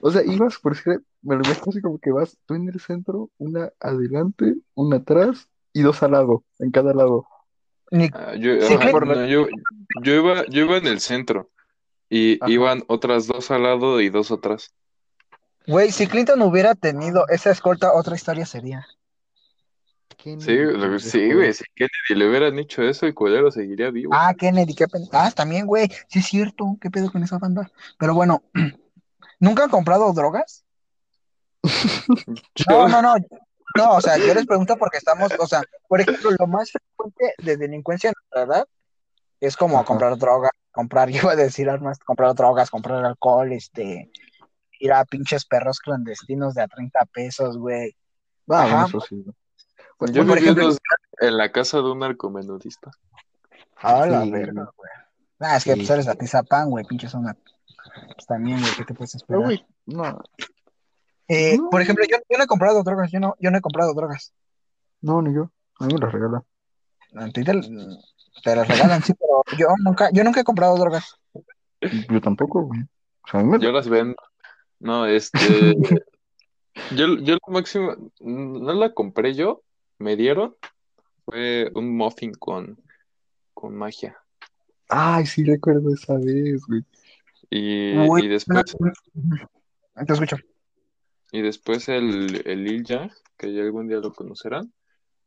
[0.00, 2.78] o sea, ibas por decir, me lo imagino así como que vas tú en el
[2.78, 7.26] centro, una adelante, una atrás y dos al lado, en cada lado.
[7.90, 9.06] Ni- Ah, yo, Sí, ajá, claro.
[9.06, 9.48] no, yo,
[10.04, 11.50] yo iba, yo iba en el centro
[12.08, 12.52] y Ajá.
[12.52, 14.72] iban otras dos al lado y dos atrás.
[15.66, 18.86] Güey, si Clinton hubiera tenido esa escolta, otra historia sería.
[20.16, 20.56] ¿Quién Sí,
[20.98, 24.12] sí, güey, si Kennedy le hubieran dicho eso, el culero seguiría vivo.
[24.14, 25.04] Ah, Kennedy, qué pen...
[25.12, 25.88] Ah, también, güey.
[26.08, 26.76] Sí es cierto.
[26.80, 27.70] ¿Qué pedo con esa banda?
[27.98, 28.42] Pero bueno,
[29.40, 30.64] ¿nunca han comprado drogas?
[32.68, 33.14] No, no, no.
[33.76, 37.34] No, o sea, yo les pregunto porque estamos, o sea, por ejemplo, lo más frecuente
[37.38, 38.68] de delincuencia en nuestra edad
[39.40, 39.84] es como Ajá.
[39.84, 44.10] comprar drogas, comprar, yo iba a decir armas, comprar drogas, comprar alcohol, este,
[44.80, 47.96] ir a pinches perros clandestinos de a 30 pesos, güey.
[48.48, 48.70] Ah, Ajá.
[48.84, 49.24] bueno, eso sí.
[49.98, 50.70] Pues, Yo por ejemplo-
[51.20, 52.90] en la casa de un narcomenudista.
[53.76, 54.30] A la Sí.
[54.30, 54.90] verga, güey.
[55.40, 55.78] Ah, es que Sí.
[55.80, 57.34] pues eres Atizapán, güey, pinches una.
[58.14, 59.42] Pues también, güey, ¿qué te puedes esperar?
[59.86, 60.18] no,
[61.28, 61.70] Eh, No.
[61.70, 64.32] por ejemplo, yo, yo no he comprado drogas, yo no, yo no he comprado drogas.
[65.00, 65.50] no, ni yo.
[65.78, 66.42] A mí me lo regalan.
[67.16, 67.52] A ti te,
[68.42, 71.16] te las regalan, sí, pero yo nunca, yo nunca he comprado drogas.
[72.10, 72.80] Yo tampoco, güey.
[72.82, 74.16] O sea, a mí me Yo las vendo.
[74.80, 75.38] No, este.
[76.94, 78.12] yo, yo lo máximo.
[78.20, 79.62] No la compré yo,
[79.98, 80.54] me dieron.
[81.24, 82.78] Fue un muffin con,
[83.54, 84.16] con magia.
[84.88, 86.82] Ay, sí recuerdo esa vez, güey.
[87.50, 88.76] Y, y después,
[90.06, 90.36] Te escucho.
[91.32, 94.72] y después el, el Lil Yang, que ya algún día lo conocerán,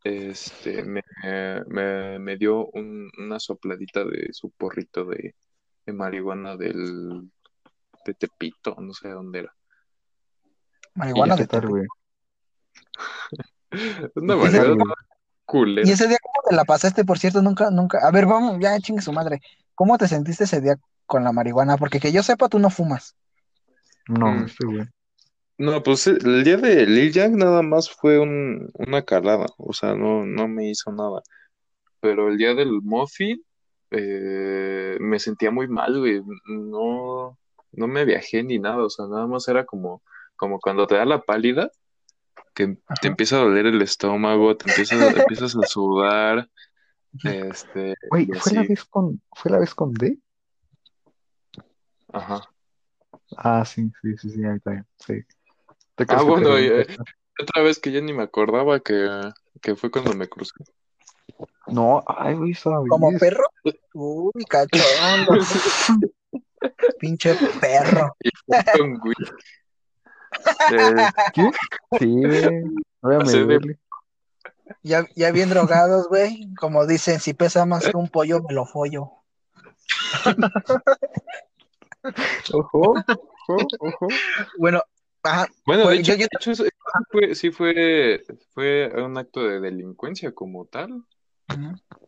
[0.03, 1.01] este, me,
[1.67, 5.35] me, me dio un- una sopladita de su porrito de,
[5.85, 7.29] de marihuana del,
[8.05, 9.55] de Tepito, no sé dónde era.
[10.95, 11.69] Marihuana ¿Qué de tal, Tepic.
[11.75, 11.87] güey?
[14.15, 14.75] Una ¿Y ese-
[15.45, 15.87] culera.
[15.87, 17.41] Y ese día, ¿cómo te la pasaste, por cierto?
[17.41, 17.99] Nunca, nunca.
[18.07, 19.41] A ver, vamos, ya chingue su madre.
[19.75, 21.77] ¿Cómo te sentiste ese día con la marihuana?
[21.77, 23.15] Porque que yo sepa, tú no fumas.
[24.07, 24.45] No, Mm.
[24.45, 24.85] este, güey.
[25.57, 29.73] No, pues eh, el día de Lil Yang nada más fue un, una calada, o
[29.73, 31.21] sea, no, no me hizo nada.
[31.99, 33.43] Pero el día del muffin
[33.91, 36.21] eh, me sentía muy mal, güey.
[36.47, 37.37] No,
[37.71, 40.01] no me viajé ni nada, o sea, nada más era como,
[40.35, 41.71] como cuando te da la pálida,
[42.53, 42.95] que Ajá.
[43.01, 46.49] te empieza a doler el estómago, te empiezas, empiezas a sudar,
[47.23, 50.17] este, Güey, ¿fue la vez con, fue la vez con D?
[52.11, 52.41] Ajá.
[53.37, 54.87] Ah, sí, sí, sí, sí, ahí está bien.
[54.97, 55.13] Sí.
[55.95, 56.97] ¿Te Ah, bueno, te y, eh,
[57.41, 60.53] otra vez que ya ni me acordaba que, que fue cuando me crucé.
[61.67, 62.53] No, ay, güey,
[62.89, 63.43] ¿Como perro?
[63.93, 65.31] Uy, cachondo.
[66.99, 68.15] Pinche perro.
[70.71, 70.95] Eh,
[71.33, 71.49] ¿Qué?
[71.97, 72.61] Sí, güey.
[72.61, 73.79] No voy a Pasé de- medirle.
[74.83, 76.53] Ya, ya bien drogados, güey.
[76.53, 79.09] Como dicen, si pesa más que un pollo, me lo follo.
[82.53, 82.93] Ojo,
[83.47, 84.07] ojo, ojo.
[84.57, 84.81] Bueno,
[85.23, 85.47] ajá.
[85.65, 86.69] Bueno, de Pues, hecho, yo- yo- de hecho, eso sí
[87.11, 91.03] fue, sí fue, fue un acto de delincuencia como tal.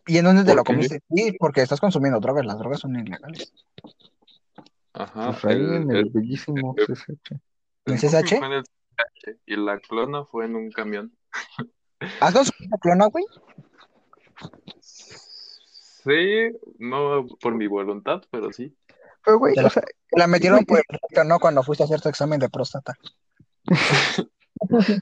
[0.08, 1.02] ¿Y en dónde te lo comiste?
[1.14, 2.46] Sí, porque estás consumiendo drogas.
[2.46, 3.52] Las drogas son ilegales.
[4.94, 5.32] Ajá.
[5.32, 7.32] Pues ahí el- en el el- bellísimo el- CCH.
[7.86, 8.38] ¿En el CSH?
[8.38, 11.16] fue en el CSH y la clona fue en un camión.
[12.20, 13.26] ¿Has consumido clona, güey?
[16.04, 18.76] Sí, no por mi voluntad, pero sí.
[19.24, 20.84] Pero, güey, la- o sea, Te la metieron por el
[21.28, 21.40] ¿no?
[21.40, 22.96] Cuando fuiste a hacer tu examen de próstata.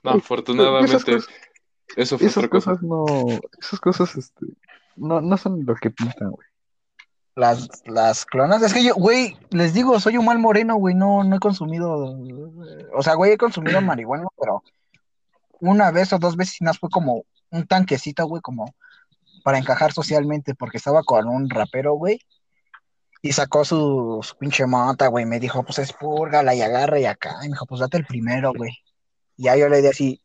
[0.03, 1.27] No, afortunadamente, cosas-
[1.97, 2.71] eso fue esas otra cosa.
[2.71, 3.05] cosas no,
[3.59, 4.45] esas cosas, este,
[4.95, 6.47] no, no son lo que pintan, güey.
[7.39, 8.61] Las, las clonas.
[8.61, 12.17] Es que yo, güey, les digo, soy un mal moreno, güey, no, no he consumido,
[12.93, 14.63] o sea, güey, he consumido marihuana, pero
[15.61, 18.75] una vez o dos veces y más fue como un tanquecito, güey, como
[19.43, 22.19] para encajar socialmente, porque estaba con un rapero, güey,
[23.21, 27.37] y sacó su, su pinche mota, güey, me dijo, pues espúrgala y agarra y acá,
[27.41, 28.71] y me dijo, pues date el primero, güey.
[29.37, 30.21] Y ya yo le di así,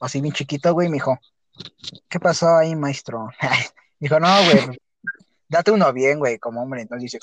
[0.00, 1.18] así bien chiquito, güey, me dijo,
[2.08, 3.28] ¿qué pasó ahí, maestro?
[4.00, 4.78] dijo, no, güey,
[5.48, 6.82] date uno bien, güey, como hombre.
[6.82, 7.18] Entonces dice,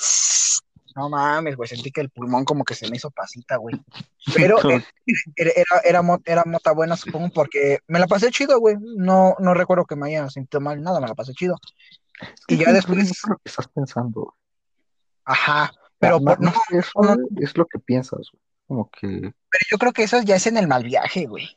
[0.95, 3.75] no mames, güey, sentí que el pulmón como que se me hizo pasita, güey.
[4.33, 4.83] Pero eh,
[5.35, 8.75] era, era, era, mo- era mota buena, supongo, porque me la pasé chido, güey.
[8.79, 11.55] No, no recuerdo que me haya sentido mal, nada, me la pasé chido.
[12.47, 14.35] Y ya después, dices lo que estás pensando.
[15.25, 18.41] ajá, Pero por- no, eso no, es lo que piensas, güey.
[18.67, 21.47] Como que pero yo creo que eso ya es en el mal viaje, güey.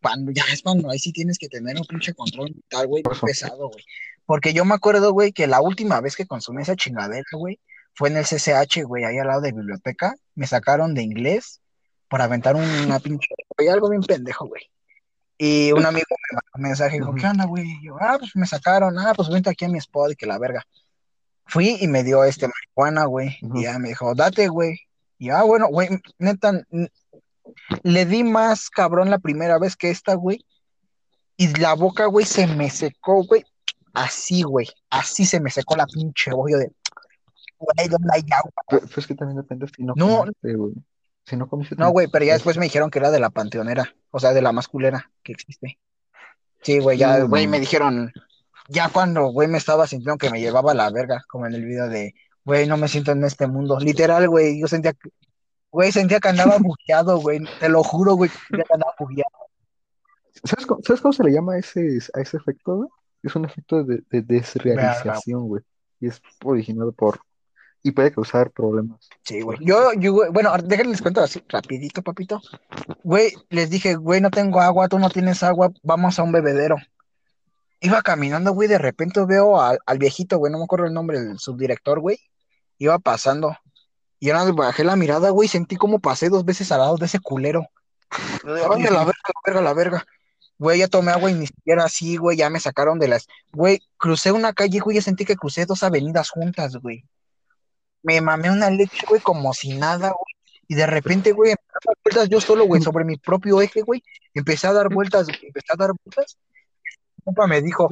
[0.00, 3.68] Cuando ya es cuando ahí sí tienes que tener un pinche control mental, güey, pesado,
[3.70, 3.84] güey.
[4.26, 7.60] Porque yo me acuerdo, güey, que la última vez que consumí esa chingadera, güey,
[7.94, 10.14] fue en el CCH, güey, ahí al lado de biblioteca.
[10.34, 11.60] Me sacaron de inglés
[12.08, 14.62] por aventar una pinche, güey, algo bien pendejo, güey.
[15.36, 17.14] Y un amigo me mandó un mensaje y dijo.
[17.14, 17.64] ¿qué onda, güey?
[17.64, 20.26] Y yo, ah, pues me sacaron, ah, pues vente aquí a mi spot y que
[20.26, 20.62] la verga.
[21.46, 23.36] Fui y me dio este marihuana, güey.
[23.54, 24.78] Y ya me dijo, date, güey.
[25.18, 26.52] Y ah, bueno, güey, neta,
[27.82, 30.44] le di más cabrón la primera vez que esta, güey.
[31.36, 33.44] Y la boca, güey, se me secó, güey.
[33.94, 34.68] Así, güey.
[34.90, 36.72] Así se me secó la pinche bollo de.
[37.58, 38.50] Güey, ¿dónde hay agua?
[38.68, 40.18] Pero, pero es que también depende si no No.
[40.18, 40.72] comiste, güey.
[41.24, 43.30] Si no comiste No, güey, pero ya es- después me dijeron que era de la
[43.30, 43.94] panteonera.
[44.10, 45.78] O sea, de la más culera que existe.
[46.62, 48.12] Sí, güey, ya, güey, me dijeron.
[48.68, 51.88] Ya cuando, güey, me estaba sintiendo que me llevaba la verga, como en el video
[51.88, 53.78] de, güey, no me siento en este mundo.
[53.78, 55.10] Literal, güey, yo sentía que,
[55.70, 57.40] güey, sentía que andaba bugueado, güey.
[57.60, 59.30] Te lo juro, güey, que andaba bugueado.
[60.44, 62.88] ¿Sabes cómo, sabes cómo se le llama ese, a ese efecto, güey?
[63.24, 65.62] Es un efecto de, de desrealización, güey.
[65.98, 67.20] Y es originado por...
[67.82, 69.08] Y puede causar problemas.
[69.22, 69.58] Sí, güey.
[69.60, 72.40] Yo, yo, güey, bueno, ahora déjenme les cuento así, rapidito, papito.
[73.02, 76.76] Güey, les dije, güey, no tengo agua, tú no tienes agua, vamos a un bebedero.
[77.80, 81.18] Iba caminando, güey, de repente veo al, al viejito, güey, no me acuerdo el nombre,
[81.18, 82.18] el subdirector, güey.
[82.78, 83.56] Iba pasando.
[84.18, 87.20] Y ahora bajé la mirada, güey, sentí como pasé dos veces al lado de ese
[87.20, 87.66] culero.
[88.44, 89.04] A la verga, a la
[89.44, 90.06] verga, a la verga.
[90.64, 93.26] Güey, ya tomé agua y ni siquiera así, güey, ya me sacaron de las...
[93.52, 97.04] Güey, crucé una calle, güey, ya sentí que crucé dos avenidas juntas, güey.
[98.02, 100.34] Me mamé una leche, güey, como si nada, güey.
[100.66, 103.82] Y de repente, güey, empecé a dar vueltas yo solo, güey, sobre mi propio eje,
[103.82, 104.02] güey.
[104.32, 106.38] Empecé a dar vueltas, güey, empecé a dar vueltas.
[107.22, 107.90] Compa me dijo,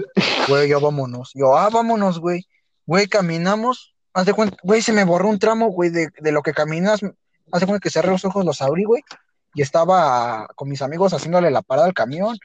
[0.49, 1.33] güey, ya vámonos.
[1.35, 2.49] Yo, ah, vámonos, güey.
[2.87, 3.95] Güey, caminamos.
[4.15, 7.01] Haz de cuenta, güey, se me borró un tramo, güey, de, de lo que caminas.
[7.53, 9.03] Haz de cuenta que cerré los ojos, los abrí, güey.
[9.53, 12.39] Y estaba con mis amigos haciéndole la parada al camión.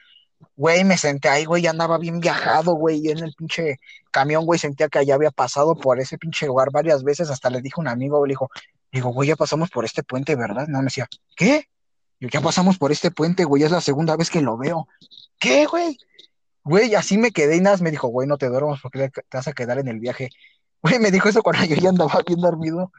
[0.56, 3.78] Güey, me senté ahí, güey, ya andaba bien viajado, güey, y en el pinche
[4.10, 7.60] camión, güey, sentía que ya había pasado por ese pinche lugar varias veces, hasta le
[7.60, 8.50] dije a un amigo, le dijo,
[8.92, 10.66] digo, güey, ya pasamos por este puente, ¿verdad?
[10.68, 11.68] No, me decía, ¿qué?
[12.20, 14.88] Yo, ya pasamos por este puente, güey, es la segunda vez que lo veo.
[15.38, 15.96] ¿Qué, güey?
[16.64, 19.22] Güey, así me quedé y nada, más me dijo, güey, no te duermas porque te
[19.32, 20.30] vas a quedar en el viaje.
[20.82, 22.92] Güey, me dijo eso cuando yo ya andaba bien dormido.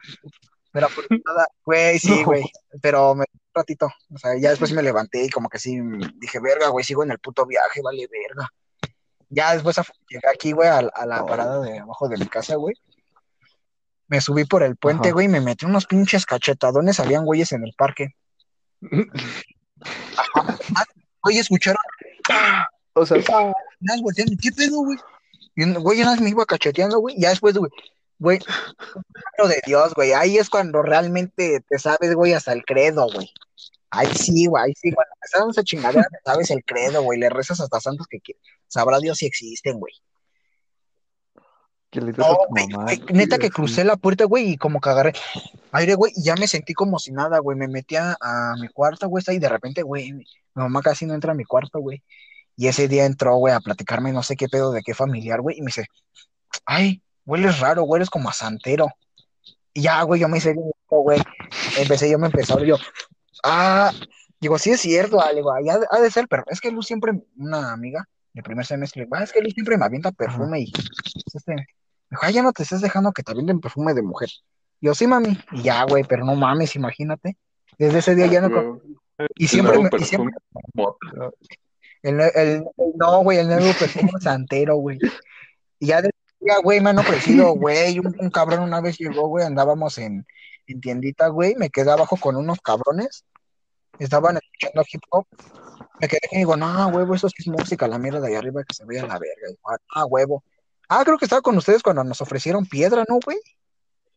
[0.72, 2.24] Pero por nada, güey, sí, No.
[2.24, 2.44] güey,
[2.80, 5.78] pero me ratito, o sea, ya después me levanté y como que sí,
[6.16, 8.48] dije, verga, güey, sigo en el puto viaje, vale, verga.
[9.28, 9.76] Ya después
[10.08, 11.26] llegué aquí, güey, a, a la Oh.
[11.26, 12.74] parada de abajo de mi casa, güey.
[14.08, 15.14] Me subí por el puente, Ajá.
[15.14, 18.14] güey, y me metí unos pinches cachetadones, habían güeyes en el parque.
[21.22, 21.76] Güey, escucharon,
[22.94, 24.98] O sea, ¿qué pedo, güey?
[25.56, 27.70] Y güey, más me iba cacheteando, güey, ya después, güey,
[28.20, 28.38] güey,
[29.38, 33.32] lo de Dios, güey, ahí es cuando realmente te sabes, güey, hasta el credo, güey.
[33.90, 37.28] Ahí sí, güey, ahí sí, cuando empezaron esa chingadera, te sabes el credo, güey, le
[37.28, 38.36] rezas hasta santos que qui-
[38.68, 39.92] sabrá Dios si existen, güey.
[41.90, 42.84] que le dices No, a tu güey, mamá.
[42.84, 45.12] güey, neta que crucé la puerta, güey, y como que agarré
[45.72, 47.58] aire, güey, y ya me sentí como si nada, güey.
[47.58, 51.14] Me metí a, a mi cuarto, güey, y de repente, güey, mi mamá casi no
[51.14, 52.00] entra a mi cuarto, güey.
[52.56, 55.58] Y ese día entró, güey, a platicarme no sé qué pedo de qué familiar, güey,
[55.58, 55.86] y me dice,
[56.64, 58.88] ay, hueles raro, hueles como a santero.
[59.72, 60.54] Y ya, güey, yo me hice,
[60.88, 61.20] güey.
[61.78, 62.76] Empecé, yo me empecé a yo,
[63.44, 63.92] ah,
[64.40, 67.12] digo, sí es cierto, ah, digo, ya ha de ser, pero es que Luz siempre,
[67.36, 70.72] una amiga de primer semestre, ah, es que Luz siempre me avienta perfume y
[71.32, 71.66] este, me
[72.10, 74.28] dijo, "Ay, ya no te estés dejando que te avienten perfume de mujer.
[74.80, 75.38] Yo, sí, mami.
[75.52, 77.36] Y ya, güey, pero no mames, imagínate.
[77.78, 78.80] Desde ese día ya no.
[79.36, 80.34] Y siempre, me- y siempre
[82.02, 82.64] el, el- el-
[82.96, 84.98] no, güey, el nuevo perfume santero, güey.
[85.78, 86.10] Y ya, de-
[86.62, 87.98] güey, me han ofrecido, güey.
[87.98, 90.26] Un, un cabrón una vez llegó, güey, andábamos en,
[90.66, 91.54] en tiendita, güey.
[91.56, 93.24] Me quedé abajo con unos cabrones.
[93.98, 95.26] Estaban escuchando hip hop.
[96.00, 98.64] Me quedé y digo, no, huevo, eso sí es música, la mierda de ahí arriba
[98.64, 99.54] que se vaya a la verga.
[99.94, 100.42] Ah, huevo.
[100.88, 103.38] Ah, creo que estaba con ustedes cuando nos ofrecieron piedra, ¿no, güey?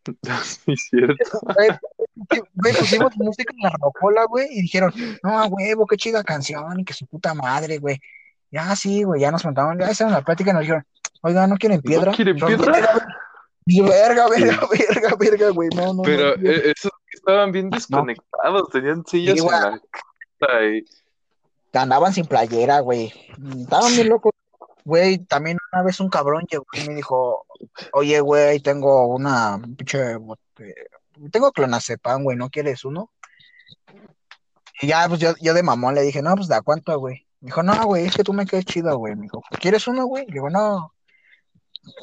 [0.44, 1.40] Sí, es cierto.
[1.46, 6.80] Güey, pusimos música en la rocola, güey, y dijeron, no, a huevo, qué chida canción,
[6.80, 8.00] y que su puta madre, güey.
[8.52, 10.86] Ya sí, güey, ya nos contaban, ya hicieron la plática y nos dijeron,
[11.24, 12.12] oiga, ¿no quieren piedra?
[12.12, 13.08] ¿No quieren piedra?
[13.66, 18.70] Verga, verga, verga, verga, güey, no, no, Pero no, eh, esos que estaban bien desconectados,
[18.72, 19.82] tenían sillas en la
[20.40, 20.86] casa y
[21.74, 23.14] andaban sin playera, güey.
[23.58, 24.32] Estaban bien locos.
[24.86, 27.46] Güey, también una vez un cabrón llegó y me dijo,
[27.94, 30.18] oye, güey, tengo una pinche,
[31.32, 33.10] tengo clonazepam, güey, ¿no quieres uno?
[34.82, 37.26] Y ya, pues yo, yo de mamón le dije, no, pues, ¿de a cuánto, güey?
[37.40, 39.16] Me dijo, no, güey, es que tú me quedas chido, güey.
[39.16, 40.26] Me dijo, ¿quieres uno, güey?
[40.26, 40.93] Le digo, no.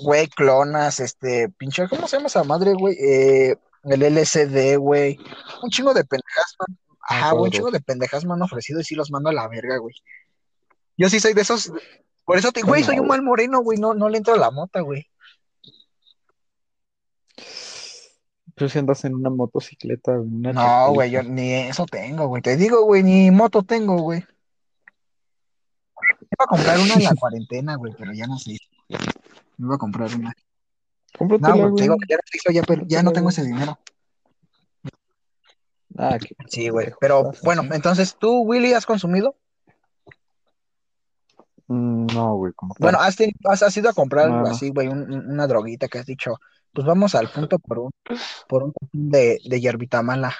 [0.02, 2.96] Güey, clonas, este, pinche, ¿cómo se llama esa madre, güey?
[3.00, 5.18] Eh, el LSD, güey.
[5.62, 6.78] Un chingo de pendejas, man.
[7.02, 9.48] Ajá, güey, un chingo de pendejas me han ofrecido y sí los mando a la
[9.48, 9.94] verga, güey.
[10.96, 11.72] Yo sí soy de esos.
[12.24, 13.78] Por eso te, güey, soy un mal moreno, güey.
[13.78, 15.06] No, no le entro a la mota, güey.
[18.54, 22.42] Tú si andas en una motocicleta, una No, güey, yo ni eso tengo, güey.
[22.42, 24.22] Te digo, güey, ni moto tengo, güey.
[26.20, 28.64] Iba a comprar una en la cuarentena, güey, pero ya no hizo.
[29.60, 30.30] Me iba a comprar una.
[30.30, 30.34] No,
[31.18, 33.78] Cómpratela, güey, te digo que ya no ya, pero ya no tengo ese dinero.
[35.98, 36.94] Ah, qué Sí, güey.
[36.98, 39.36] Pero bueno, entonces, ¿tú, Willy, has consumido?
[41.66, 44.46] Mm, No, güey, como Bueno, has, ten- has, has ido a comprar No, no.
[44.46, 46.36] así, güey, un- un- una droguita que has dicho,
[46.72, 47.90] pues vamos al punto por un,
[48.48, 50.34] por un de, de hierbita mala.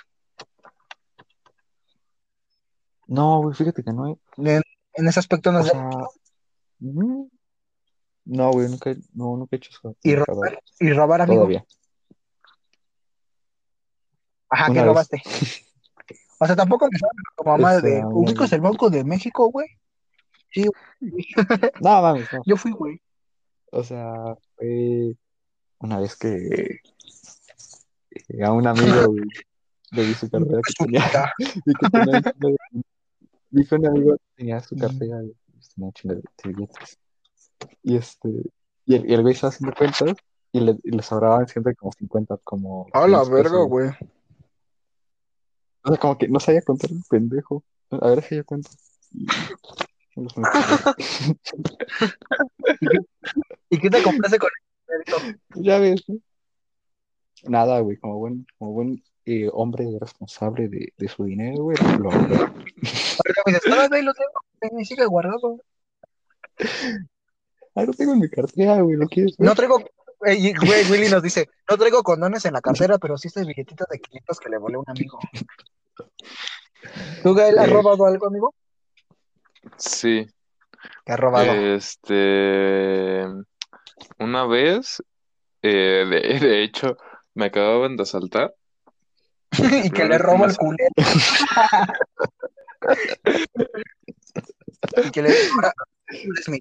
[3.07, 4.17] No, güey, fíjate que no hay.
[4.39, 4.63] En,
[4.95, 5.91] en ese aspecto no O sea,
[6.79, 7.25] mm,
[8.31, 9.97] no, güey, nunca, no, nunca he hecho eso.
[10.05, 11.41] y robar, y robar, amigo.
[11.43, 11.65] Todavía.
[14.49, 14.87] Ajá, ¿qué Una vez.
[14.87, 15.23] robaste?
[16.39, 19.67] O sea, tampoco me sabes como mamá Este, de, ¿ubicas el Banco de México, güey?
[20.53, 20.65] Sí,
[21.01, 21.27] güey.
[21.83, 22.43] No, mames, no.
[22.47, 23.01] Yo fui, güey.
[23.73, 24.13] O sea,
[24.57, 25.17] fue
[25.81, 26.79] una vez que,
[28.29, 29.25] que a un amigo, güey,
[29.91, 32.23] le di su cartera que tenía, vi que tenía
[32.73, 36.99] un que un amigo tenía su cartera, güey, pues, tenía de de billetes.
[37.83, 38.29] Y este,
[38.87, 40.17] y el, y el güey estaba haciendo cuentas
[40.53, 43.69] y le, y le sobraban siempre como 50, como A la 500 verga, pesos.
[43.69, 43.89] güey.
[45.83, 47.63] O sea, como que no sabía contar el pendejo.
[47.91, 48.71] A ver si yo cuento.
[49.13, 49.27] Y-
[50.17, 50.51] y los metí.
[53.71, 54.51] ¿Y qué te compraste con
[55.07, 55.17] esto?
[55.57, 56.17] Ya ves, ¿no?
[57.45, 62.11] Nada, güey, como buen, como buen eh, hombre responsable de, de su dinero, güey, lo,
[62.11, 62.29] me
[63.47, 65.59] dices, todavía ahí lo tengo, me sigue guardado.
[67.75, 69.49] Ah, lo tengo en mi cartera, güey, ¿lo quieres ver?
[69.49, 69.79] No traigo,
[70.27, 73.85] eh, güey, Willy nos dice, no traigo condones en la cartera, pero sí este billetito
[73.91, 75.19] de 500 que le volé a un amigo.
[77.23, 77.73] ¿Tú, Gael, has Eh.
[77.73, 78.55] robado algo, amigo?
[79.77, 80.27] Sí,
[81.05, 81.53] ¿Qué has robado?
[81.53, 83.25] este,
[84.19, 85.03] una vez,
[85.63, 86.97] eh, de, de hecho,
[87.35, 88.55] me acababan de asaltar.
[89.85, 90.91] y que le robo el culero.
[95.05, 95.51] y que le es
[96.49, 96.59] mi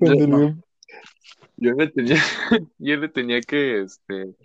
[1.62, 2.16] Yo le tenía,
[2.78, 4.36] yo le tenía que, este,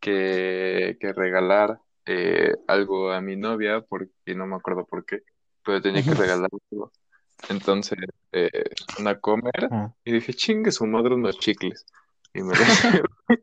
[0.00, 5.22] que, que regalar eh, algo a mi novia, porque no me acuerdo por qué,
[5.64, 6.92] pero tenía que regalar algo.
[7.48, 7.98] Entonces,
[8.32, 8.64] eh,
[8.98, 11.86] una comer, Ah, y dije, chingue su madre unos chicles.
[12.32, 12.52] Y me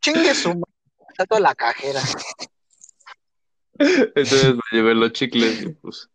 [0.00, 0.72] Chingue su madre,
[1.10, 2.00] está toda la cajera.
[3.78, 6.08] Entonces me llevé los chicles y pues,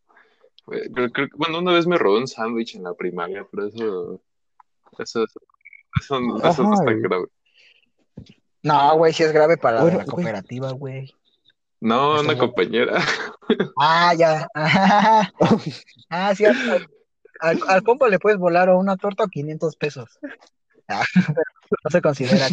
[0.66, 4.22] creo, creo bueno, una vez me robé un sándwich en la primaria, pero eso,
[4.98, 5.40] eso, eso,
[6.00, 7.26] eso, no- eso no grave.
[8.62, 11.14] No, güey, sí es grave para Bueno, la cooperativa, güey.
[11.82, 12.38] No, una bien.
[12.40, 13.02] compañera.
[13.80, 14.48] Ah, ya.
[16.10, 16.88] Ah, sí, al,
[17.40, 20.20] al, al compa le puedes volar o una torta o 500 pesos.
[20.88, 21.04] Ah,
[21.84, 22.48] no se considera.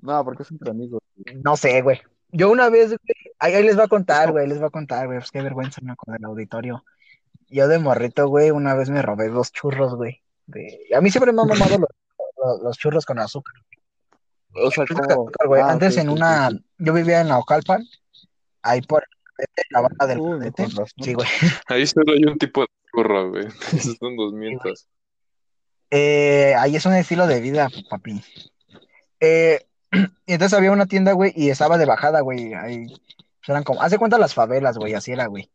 [0.00, 1.00] No, porque es entre amigos.
[1.44, 2.00] No sé, güey.
[2.30, 2.98] Yo una vez, güey,
[3.38, 5.80] ahí, ahí les va a contar, güey, les va a contar, güey, pues qué vergüenza,
[5.82, 5.94] ¿no?
[5.96, 6.84] Con el auditorio.
[7.48, 10.22] Yo de morrito, güey, una vez me robé dos churros, güey.
[10.46, 10.88] De...
[10.94, 11.88] A mí siempre me han mamado los,
[12.44, 13.54] los, los churros con azúcar.
[14.54, 15.16] O sea, Churros como.
[15.16, 15.62] con azúcar, güey.
[15.62, 17.84] Ah, Antes en una, yo vivía en Naucalpan,
[18.62, 19.04] ahí por
[19.70, 20.66] la banda del Cadete.
[21.02, 21.28] Sí, güey.
[21.68, 23.46] Ahí solo hay un tipo de churro, güey.
[23.72, 24.88] Esos son dos mientas.
[25.90, 28.22] Eh, ahí es un estilo de vida, papi.
[29.20, 29.60] Eh,
[30.26, 32.54] y entonces había una tienda, güey, y estaba de bajada, güey.
[32.54, 35.50] Ahí pues eran como, haz de cuenta las favelas, güey, así era, güey.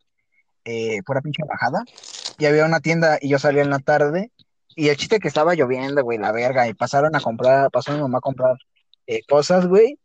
[0.66, 1.84] Eh, pura pinche bajada.
[2.38, 4.32] Y había una tienda y yo salía en la tarde.
[4.78, 6.68] Y el chiste que estaba lloviendo, güey, la verga.
[6.68, 8.56] Y pasaron a comprar, pasó mi mamá a comprar
[9.08, 9.98] eh, cosas, güey.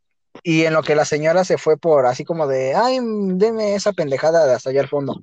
[0.42, 3.74] Y en lo que la señora se fue por así como de, ay, mm, deme
[3.74, 5.20] esa pendejada de hasta allá al fondo.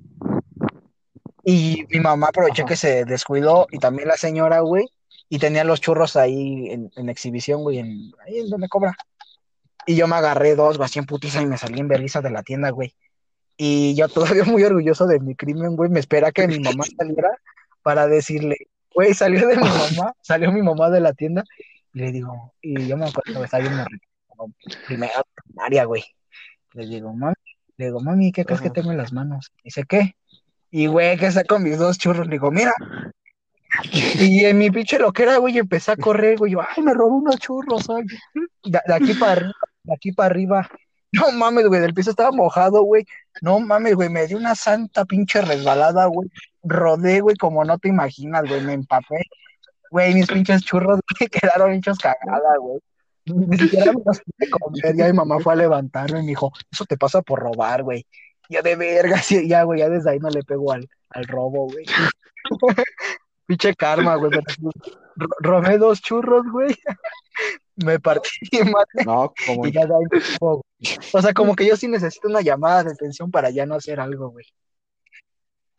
[1.44, 2.68] Y mi mamá aprovechó Ajá.
[2.68, 4.86] que se descuidó y también la señora, güey,
[5.28, 8.94] y tenía los churros ahí en, en exhibición, güey, en, ahí en donde cobra.
[9.84, 12.30] Y yo me agarré dos, güey, así en putiza y me salí en berriza de
[12.30, 12.94] la tienda, güey.
[13.56, 17.30] Y yo todavía muy orgulloso de mi crimen, güey, me espera que mi mamá saliera
[17.82, 19.62] para decirle, güey, salió de mi
[19.96, 21.44] mamá, salió mi mamá de la tienda,
[21.92, 23.84] y le digo, y yo me acuerdo que estaba viendo
[24.26, 24.52] como
[24.86, 26.04] primera primaria, güey.
[26.72, 27.34] Le digo, mami,
[27.76, 29.52] le digo, mami, ¿qué crees que tengo en las manos?
[29.64, 30.14] Dice, ¿qué?
[30.70, 32.72] Y, güey, que saco mis dos churros, le digo, mira.
[34.20, 37.38] Y en mi pinche loquera, güey, empecé a correr, güey, yo, ay, me robó unos
[37.38, 38.04] churros, ay.
[38.64, 40.70] De, de aquí para arriba, de aquí para arriba.
[41.12, 43.04] No mames, güey, el piso estaba mojado, güey.
[43.42, 46.30] No mames, güey, me dio una santa pinche resbalada, güey.
[46.62, 49.22] Rodé, güey, como no te imaginas, güey, me empapé.
[49.90, 52.78] Güey, mis pinches churros, güey, quedaron hechos cagada, güey.
[53.26, 54.96] Ni siquiera me los pude comer.
[54.96, 58.06] Ya mi mamá fue a levantarme y me dijo, eso te pasa por robar, güey.
[58.48, 61.66] Ya de verga, sí, ya, güey, ya desde ahí no le pego al, al robo,
[61.66, 61.86] güey.
[63.46, 64.30] Pinche karma, güey.
[65.40, 66.76] Robé dos churros, güey.
[67.84, 69.94] Me partí mi madre No, como y ya me
[70.40, 70.98] robo, güey.
[71.12, 74.00] O sea, como que yo sí necesito una llamada de atención para ya no hacer
[74.00, 74.46] algo, güey.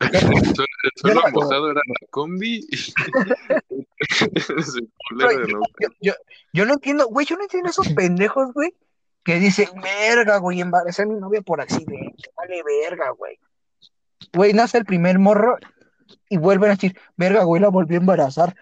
[0.00, 2.66] El suelo, el suelo Yo no- mojado era la combi.
[5.16, 5.32] La
[5.80, 6.12] Yo, yo,
[6.52, 8.74] yo no entiendo, güey, yo no entiendo esos pendejos, güey,
[9.24, 13.38] que dicen, verga, güey, embaracé a mi novia por accidente, vale verga, güey.
[14.32, 15.56] Güey, nace el primer morro
[16.28, 18.54] y vuelven a decir, verga, güey, la volví a embarazar.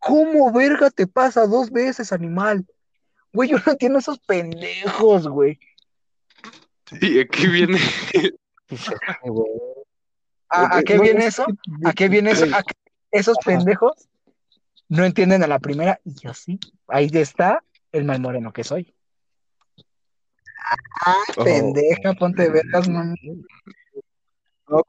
[0.00, 2.66] ¿Cómo, verga, te pasa dos veces, animal?
[3.32, 5.58] Güey, yo no entiendo esos pendejos, güey.
[7.00, 7.78] Y aquí viene.
[10.48, 11.46] ¿A, a qué viene es eso?
[11.84, 12.40] ¿A qué viene eso?
[12.46, 12.74] güey, ¿A qué-
[13.10, 14.08] esos pendejos
[14.88, 16.58] no entienden a la primera y yo sí.
[16.86, 17.62] Ahí está
[17.92, 18.94] el mal moreno que soy.
[21.06, 21.44] Ah, Oh.
[21.44, 23.42] pendeja, ponte vergas, mami.
[24.68, 24.82] No,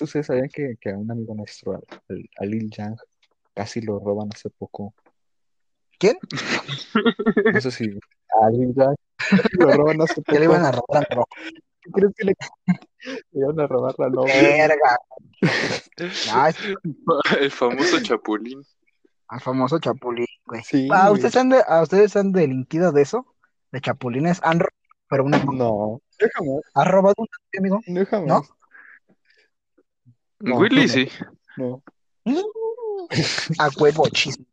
[0.00, 2.96] ustedes sabían que, que a un amigo nuestro, al, al- a Lil Yang,
[3.54, 4.94] casi lo roban hace poco.
[5.98, 6.16] ¿Quién?
[7.52, 7.84] No sé si
[8.40, 8.50] a
[9.58, 10.32] lo roban hace poco.
[10.32, 11.28] Que le iban a robar al rojo.
[11.82, 12.34] ¿Qué crees que le,
[13.32, 14.34] le iban a robar la novia?
[14.34, 14.98] Verga.
[16.32, 16.56] Ah, es
[17.40, 18.62] El famoso Chapulín.
[19.28, 20.62] al famoso chapulín, güey.
[20.62, 21.14] Sí, Ah, güey.
[21.14, 23.26] ¿ustedes han, de- ¿A ustedes han delinquido de eso?
[23.72, 24.40] De chapulines.
[24.42, 24.72] ¿Han robado?
[25.08, 26.00] Pero una, No, no
[26.34, 27.26] jamás, ¿Has robado un
[27.58, 27.80] amigo?
[27.86, 28.26] no jamás.
[28.28, 28.42] ¿No?
[30.40, 30.88] No, Willy no.
[30.92, 31.08] sí.
[31.56, 31.82] No.
[33.58, 34.44] A huevo, chisme.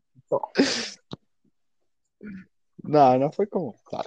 [2.84, 4.06] No, no fue como tal.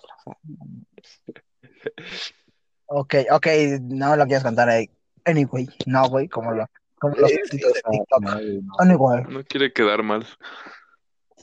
[2.86, 3.46] Ok, ok,
[3.82, 4.90] no lo quieres contar ahí.
[5.24, 6.66] Anyway, no, güey, como, lo,
[7.00, 8.20] como los títulos de TikTok.
[8.20, 8.74] no, güey, no.
[8.78, 9.24] Anyway.
[9.28, 10.24] No quiere quedar mal.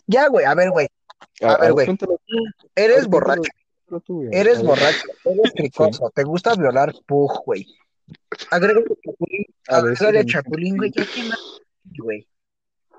[0.07, 0.87] Ya, güey, a ver, güey.
[1.41, 1.87] A ver, güey.
[2.75, 3.41] Eres borracho,
[4.05, 7.67] tú, eres borracho, eres cricoso, te gusta violar pug, güey.
[8.51, 11.61] Agrégale chapulín, agrégale chapulín, güey, ya qué más,
[11.97, 12.27] güey.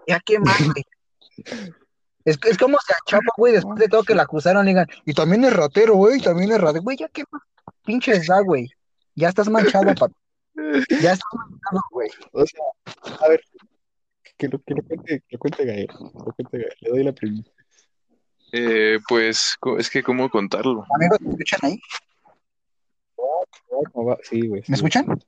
[0.06, 0.84] Ya qué más, güey.
[2.24, 5.12] Es, es como si a Chapo, güey, después de todo que la acusaron, digan, y
[5.12, 7.42] también es ratero, güey, también es ratero, güey, ya qué más,
[7.84, 8.70] pinches da, güey.
[9.14, 10.14] Ya estás manchado, papi.
[11.02, 12.08] Ya estás manchado, güey.
[12.32, 12.64] O sea,
[13.20, 13.42] a ver,
[14.36, 17.04] que lo, que lo cuente, que lo cuente Gael, que lo cuente Gael, le doy
[17.04, 17.50] la primera.
[18.52, 20.84] Eh, pues es que cómo contarlo.
[20.94, 21.80] Amigos, ¿me escuchan ahí?
[23.92, 24.18] ¿Cómo va?
[24.22, 24.62] Sí, güey.
[24.62, 25.20] sí, ¿Me escuchan?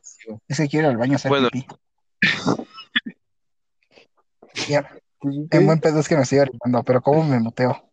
[0.00, 0.28] Sí.
[0.46, 1.48] Es que quiero ir al baño a hacer Bueno.
[1.50, 1.66] pipí.
[4.68, 4.90] Ya,
[5.22, 7.90] en güey, buen pedo es que me estoy arreglando, pero ¿cómo me muteo?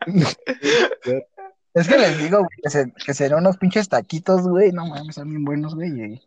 [1.74, 4.70] Es que les digo, güey, que, se, que serán unos pinches taquitos, güey.
[4.70, 6.22] No mames, son bien buenos, güey.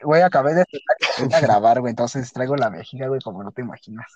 [0.00, 0.64] Güey, acabé de
[1.30, 1.90] a grabar, güey.
[1.90, 4.06] Entonces traigo la vejiga, güey, como no te imaginas.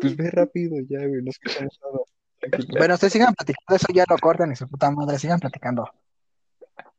[0.00, 1.98] pues ve rápido ya, güey, no escuchamos nada.
[2.78, 5.90] Bueno, ustedes sigan platicando, eso ya lo cortan y su puta madre, sigan platicando.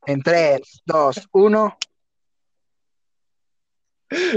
[0.06, 1.78] En 3, 2, 1.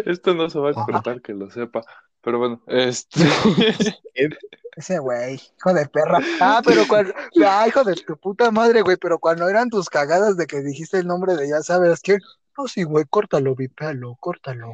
[0.07, 1.83] Esto no se va a cortar, que lo sepa.
[2.23, 3.21] Pero bueno, este.
[4.77, 6.19] Ese güey, hijo de perra.
[6.41, 7.15] Ah, pero cuando.
[7.47, 8.97] Ah, hijo de tu puta madre, güey.
[8.99, 12.19] Pero cuando eran tus cagadas de que dijiste el nombre de ya sabes quién.
[12.59, 14.73] No, sí, güey, córtalo, vipéalo, córtalo.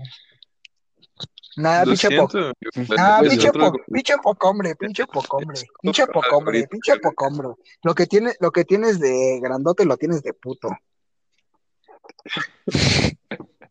[1.57, 2.31] Nada, pinche poco.
[2.31, 2.53] siento.
[2.99, 5.61] Ah, Pues, pinche, otro- po- pinche pinche pocombre, pinche pocombre,
[6.59, 6.69] algoritmo.
[6.71, 7.49] pinche pocombre.
[7.83, 10.69] Lo que tiene, lo que tienes de grandote lo tienes de puto.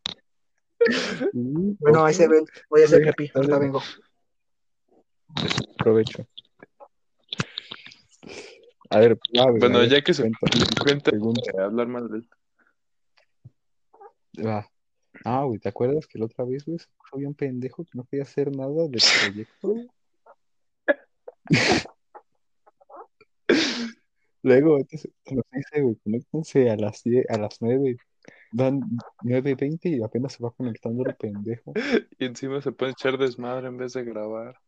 [1.33, 2.45] Mm, Bueno, ahí se ven.
[2.69, 3.81] Voy a hacer Venga, pipí, ahorita vengo.
[5.77, 6.27] Provecho.
[8.89, 11.11] A ver, ya, güey, Bueno, a ver, ya que se cuenta, cuenta
[11.63, 12.29] hablar mal de él.
[14.45, 14.69] Va.
[15.23, 18.03] Ah, güey, ¿te acuerdas que la otra vez, güey, se puso bien pendejo que no
[18.03, 19.75] podía hacer nada del proyecto?
[24.43, 27.97] Luego, entonces, nos dice, güey, conéctense a las 10, a las 9.
[28.51, 28.81] Dan
[29.23, 31.73] 9.20 y apenas se va conectando el pendejo.
[32.19, 34.59] Y encima se puede echar desmadre en vez de grabar.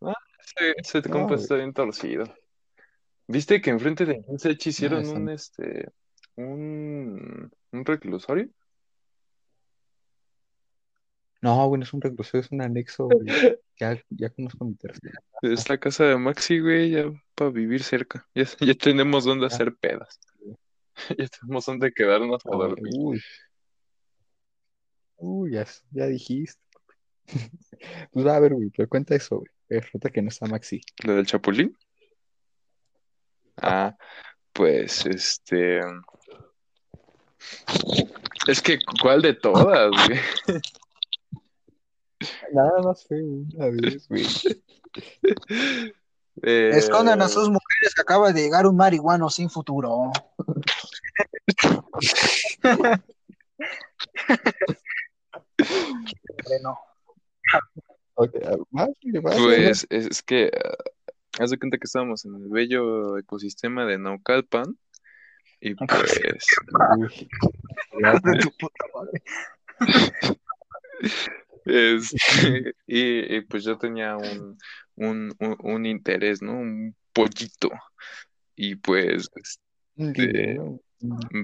[0.00, 2.24] Ese, ese No, compa está bien torcido.
[3.28, 5.88] ¿Viste que enfrente de Sech hicieron está- un, este,
[6.36, 8.48] un, un reclusorio?
[11.40, 13.26] No, güey, no es un reclusorio, es un anexo, güey.
[13.80, 15.18] Ya, ya conozco mi tercera.
[15.40, 18.28] Es la casa de Maxi, güey, ya para vivir cerca.
[18.32, 19.54] Ya, ya tenemos dónde Ya.
[19.54, 20.20] hacer pedas.
[21.18, 22.92] Ya tenemos dónde quedarnos a dormir.
[22.96, 23.22] Uy.
[25.16, 26.60] Uy, ya, ya dijiste.
[28.12, 29.50] Pues va a ver, güey, pero cuenta eso, güey.
[29.68, 30.80] Eh, Resulta que no está Maxi.
[31.02, 31.76] ¿Lo del Chapulín?
[33.56, 33.96] Ah,
[34.52, 35.80] pues este.
[38.46, 40.20] Es que, ¿cuál de todas, güey?
[42.52, 44.26] Nada más fue una vez, güey.
[46.42, 50.12] Eh, Escondan a sus mujeres que acaba de llegar un marihuano sin futuro.
[58.74, 58.88] Ah,
[59.22, 60.76] Pues es, es que, ah,
[61.40, 64.78] haz de cuenta que estábamos en el bello ecosistema de Naucalpan
[65.60, 66.20] y pues,
[68.22, 69.22] de tu puta madre.
[71.64, 74.58] este, y, y, pues yo tenía un,
[74.96, 76.52] un, un, un interés, ¿no?
[76.54, 77.70] Un pollito.
[78.56, 79.30] Y pues
[79.96, 80.58] Este,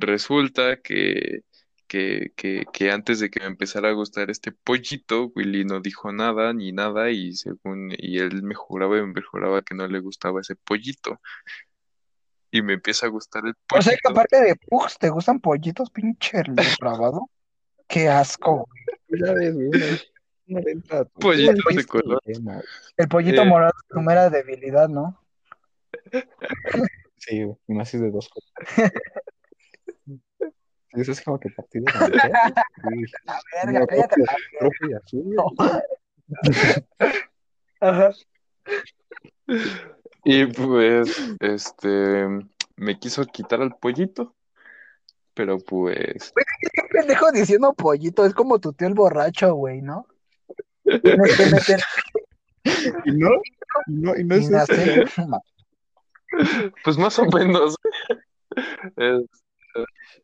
[0.01, 1.41] resulta que,
[1.87, 6.13] que, que, que antes de que me empezara a gustar este pollito, Willy no dijo
[6.13, 10.01] nada ni nada y según, y él me juraba y me juraba que no le
[10.01, 11.21] gustaba ese pollito.
[12.51, 14.09] Y me empieza a gustar el O sea que pollito.
[14.11, 17.29] aparte de pugs, ¿te gustan pollitos, pinche depravado?
[17.87, 18.67] Qué asco.
[19.09, 19.21] güey.
[21.21, 22.21] pues ves, güey, de color.
[22.25, 22.61] tema.
[22.97, 23.45] El pollito Eh.
[23.45, 25.23] morado es tu mera debilidad, ¿no?
[27.21, 28.93] Sí, y más es de dos colores.
[30.93, 31.93] Eso es como que partido de
[33.25, 34.23] la verga, cállate.
[34.89, 35.71] y azul, güey.
[37.81, 38.11] Ajá.
[40.25, 42.27] Y pues, este,
[42.77, 44.35] me quiso quitar al pollito,
[45.35, 46.33] pero pues,
[46.73, 50.07] Qué pendejo diciendo pollito, es como tu tío el borracho, güey, ¿no?
[50.85, 51.81] Tienes que meter
[53.05, 53.31] Y no,
[53.87, 54.51] y no, y no es
[56.85, 57.77] pues más o menos.
[58.97, 59.25] Es-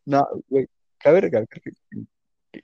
[0.04, 0.66] No, güey,
[0.98, 1.72] cabe recalcar que,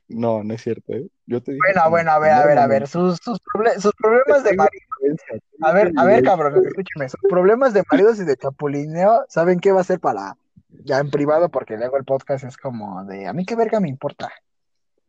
[0.09, 1.09] no, no es cierto, ¿eh?
[1.27, 3.79] Yo te dije Bueno, que bueno, a ver, a ver, a ver, sus, sus, proble-
[3.81, 4.85] sus problemas de marido.
[5.63, 9.73] A ver, a ver, cabrón, escúchame, sus problemas de maridos y de chapulineo, ¿saben qué
[9.73, 10.37] va a ser para
[10.85, 11.49] ya en privado?
[11.49, 14.31] Porque luego el podcast es como de, a mí qué verga me importa.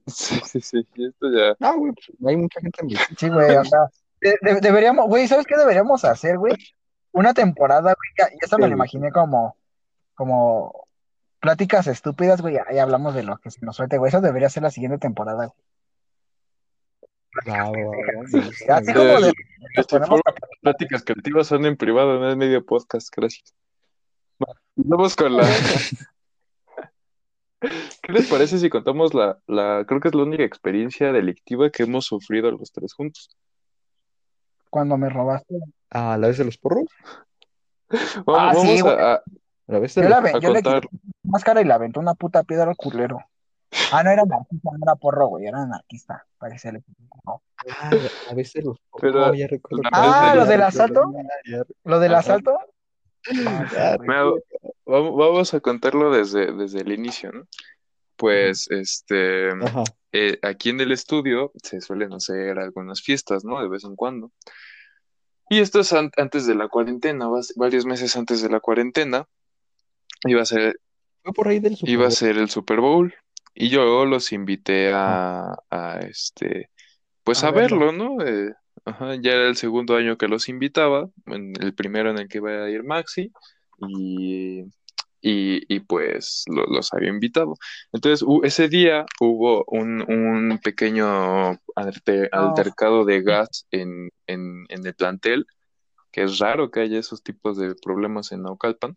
[0.07, 1.55] Sí, sí, sí, esto ya.
[1.59, 3.79] No, güey, pues, hay mucha gente en mi Sí, güey, o sea,
[4.19, 6.53] de- de- deberíamos, güey, ¿sabes qué deberíamos hacer, güey?
[7.11, 9.55] Una temporada, güey, ya, ya eso me lo imaginé como,
[10.15, 10.87] como
[11.41, 14.63] pláticas estúpidas, güey, ahí hablamos de lo que se nos suelte, güey, eso debería ser
[14.63, 15.57] la siguiente temporada, güey.
[18.69, 19.33] Así como de,
[20.61, 23.53] pláticas creativas son en privado, no es medio podcast, gracias.
[24.41, 25.43] Va, Vamos con la.
[28.01, 31.83] ¿Qué les parece si contamos la, la, creo que es la única experiencia delictiva que
[31.83, 33.29] hemos sufrido los tres juntos?
[34.71, 35.59] cuando me robaste.
[35.91, 36.85] Ah, ¿la vez de los porros?
[38.25, 38.95] Vamos, Ah, sí, vamos güey.
[38.97, 39.21] a,
[39.67, 40.81] a- ¿La Yo, la, ve- a yo le contar.
[40.81, 43.19] quité la máscara y le aventó una puta piedra al culero.
[43.91, 46.25] Ah, no era anarquista, no era porro, güey, era anarquista.
[46.57, 46.83] Se le...
[47.25, 47.41] no.
[47.79, 47.91] Ah,
[48.27, 48.77] la vez de los.
[49.01, 49.83] Pero- ya recuerdo.
[49.83, 51.13] la Ah, ¿lo del asalto?
[51.85, 52.57] ¿Lo del asalto?
[54.07, 54.39] hago-
[54.85, 57.43] Vamos, vamos a contarlo desde, desde el inicio, ¿no?
[58.17, 59.49] Pues, este,
[60.11, 63.61] eh, aquí en el estudio se suelen hacer algunas fiestas, ¿no?
[63.61, 64.31] De vez en cuando.
[65.49, 69.25] Y esto es an- antes de la cuarentena, varios meses antes de la cuarentena.
[70.25, 70.79] Iba a ser,
[71.23, 72.11] Fue por ahí del Super iba a Bowl.
[72.11, 73.13] ser el Super Bowl.
[73.53, 76.69] Y yo los invité a, a este,
[77.23, 77.79] pues A a verlo.
[77.79, 78.25] verlo, ¿no?
[78.25, 78.53] Eh,
[78.85, 82.37] ajá, ya era el segundo año que los invitaba, en el primero en el que
[82.39, 83.31] iba a ir Maxi.
[83.89, 84.61] Y,
[85.21, 87.55] y, y pues lo- los había invitado.
[87.91, 91.05] Entonces, hu- ese día hubo un, un pequeño
[91.51, 91.59] No.
[92.31, 95.45] altercado de gas en, en, en el plantel,
[96.11, 98.95] que es raro que haya esos tipos de problemas en Naucalpan.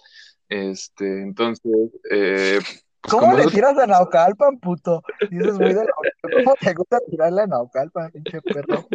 [0.49, 2.59] Este, entonces, eh,
[3.01, 5.03] pues ¿Cómo le tiras a Naucalpan, puto?
[5.31, 5.87] Dices muy de
[6.23, 8.87] ¿Cómo te gusta tirarle a Naucalpan, pinche perro?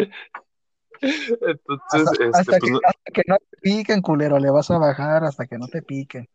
[1.02, 4.70] entonces, Hasta, este, hasta pues que, no- hasta que no te piquen, culero, le vas
[4.72, 6.28] a bajar hasta que no te piquen.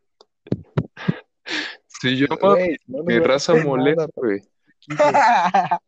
[1.87, 2.57] si yo no
[3.05, 4.43] mi raza molesta, güey.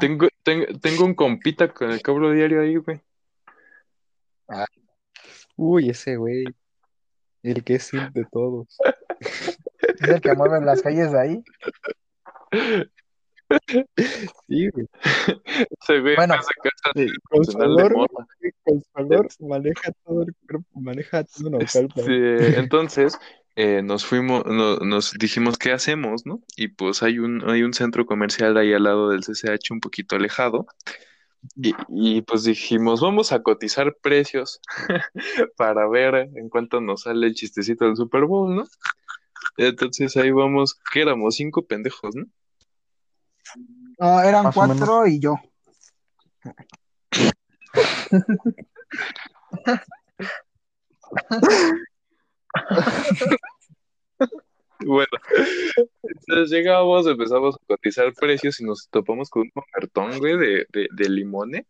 [0.00, 3.00] Tengo, tengo, tengo un compita con el cabro diario ahí, güey.
[5.56, 6.44] Uy, ese güey.
[7.44, 8.76] El que es simp de todos.
[10.00, 11.44] Es el que mueve las calles de ahí.
[14.48, 14.86] Sí, güey.
[15.86, 16.34] Se ve Bueno.
[16.94, 17.12] en El
[18.94, 22.00] valor maneja todo el cuerpo, maneja todo una oferta.
[22.00, 23.18] Este, entonces,
[23.56, 26.42] eh, nos fuimos, no- nos dijimos, ¿qué hacemos, no?
[26.56, 30.16] Y pues hay un, hay un centro comercial ahí al lado del CCH, un poquito
[30.16, 30.66] alejado.
[31.56, 34.60] Y, y, pues dijimos, vamos a cotizar precios
[35.56, 38.64] para ver en cuánto nos sale el chistecito del Super Bowl, ¿no?
[39.56, 42.26] Entonces ahí vamos, que éramos cinco pendejos, ¿no?
[43.98, 45.36] No, eran Más cuatro y yo.
[54.80, 55.06] Bueno,
[56.02, 60.88] entonces llegamos, empezamos a cotizar precios y nos topamos con un ofertón, güey, de, de,
[60.92, 61.66] de limones.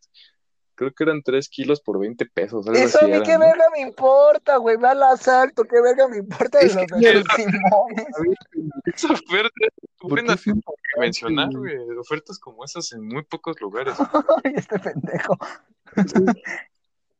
[0.77, 3.39] Creo que eran 3 kilos por 20 pesos, algo Eso a mí qué ¿no?
[3.39, 4.75] verga me importa, güey.
[4.75, 7.23] Ve al asalto, qué verga me importa de Es los que- los ver,
[8.93, 11.77] Esa oferta es ¿por buena qué siempre que mencionar, güey?
[11.97, 13.95] Ofertas como esas en muy pocos lugares.
[14.43, 15.37] Ay, este pendejo.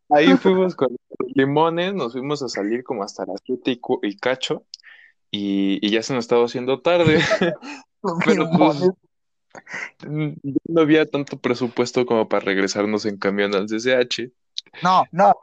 [0.09, 3.99] Ahí fuimos con los limones, nos fuimos a salir como hasta las 7 y, cu-
[4.03, 4.63] y cacho.
[5.37, 7.19] Y, y ya se nos estaba haciendo tarde.
[8.25, 8.89] Pero pues,
[10.07, 14.31] no había tanto presupuesto como para regresarnos en camión al CCH.
[14.81, 15.33] No, no, no,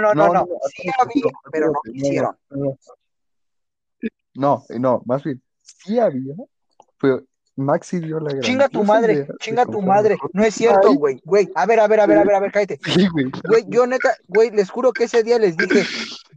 [0.00, 0.46] no, no, no, no.
[0.74, 2.36] Sí había, no, pero no quisieron.
[2.50, 2.78] No,
[4.34, 6.34] no, no, no, más bien, sí había,
[7.00, 7.22] pero
[7.56, 10.18] Maxi dio la Chinga tu madre, de chinga tu madre.
[10.32, 11.20] No es cierto, güey.
[11.24, 12.78] Güey, a ver, a ver, a ver, a ver, a ver, cállate.
[12.84, 13.30] Sí, güey.
[13.48, 15.84] Güey, yo neta, güey, les juro que ese día les dije,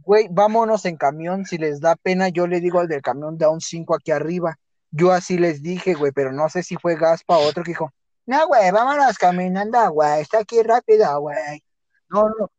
[0.02, 1.44] güey, vámonos en camión.
[1.44, 4.10] Si les da pena, yo le digo al del camión de a un 5 aquí
[4.10, 4.58] arriba.
[4.90, 7.92] Yo así les dije, güey, pero no sé si fue Gaspa o otro que dijo,
[8.26, 11.62] no, güey, vámonos caminando, güey, está aquí rápido, güey.
[12.08, 12.50] No, no,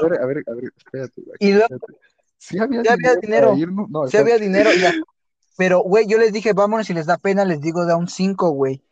[0.00, 1.36] a ver, a ver, a ver, espérate, güey.
[1.40, 2.16] Y luego espérate.
[2.38, 3.56] Sí había Sí había dinero
[3.88, 4.92] no, había dinero, ya.
[5.56, 8.08] Pero, güey, yo les dije, vámonos, si les da pena, les digo de a un
[8.08, 8.82] 5, güey.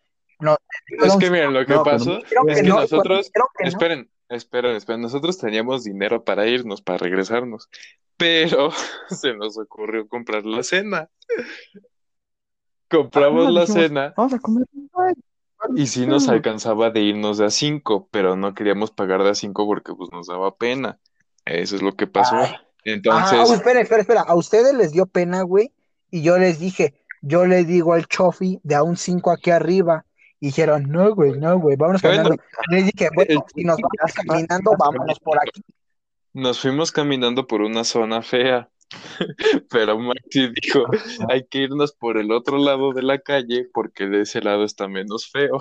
[0.41, 0.57] No,
[1.03, 2.97] Es que miren, lo que No, pero pasó Dijeron es que que no, y cuando
[2.97, 7.69] nosotros, que esperen, esperen, esperen, nosotros teníamos dinero para irnos, para regresarnos,
[8.17, 8.71] pero
[9.09, 11.09] se nos ocurrió comprar la cena.
[12.91, 14.67] Compramos Ah, la dijimos, cena Vamos a comer.
[15.77, 19.35] Y sí nos alcanzaba de irnos de a cinco, pero no queríamos pagar de a
[19.35, 20.99] cinco porque pues nos daba pena.
[21.45, 22.37] Eso es lo que pasó.
[22.37, 22.53] Ay.
[22.55, 24.21] Ah, Entonces, espera, espera, espera.
[24.23, 25.73] A ustedes les dio pena, güey.
[26.15, 30.05] Y yo les dije, yo le digo al chofi de a un 5 aquí arriba.
[30.39, 32.37] Y dijeron, no, güey, no, güey, vámonos caminando.
[32.71, 35.61] Les dije, bueno, el- si nos vamos caminando, vámonos por aquí.
[36.33, 38.69] nos fuimos caminando por una zona fea,
[39.71, 40.85] pero Maxi dijo,
[41.29, 44.87] hay que irnos por el otro lado de la calle porque de ese lado está
[44.87, 45.59] menos feo.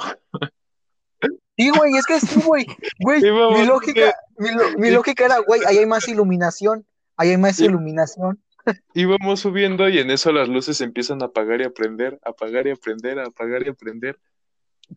[1.58, 2.66] Sí, güey, es que sí, güey.
[3.00, 6.86] Güey, Sí, mi lógica, mi, mi lógica era, güey, ahí hay más iluminación.
[7.18, 7.66] Ahí hay más Sí.
[7.66, 8.40] iluminación.
[8.94, 12.68] Íbamos subiendo y en eso las luces empiezan a apagar y a prender, a apagar
[12.68, 14.20] y a prender, a apagar y a prender.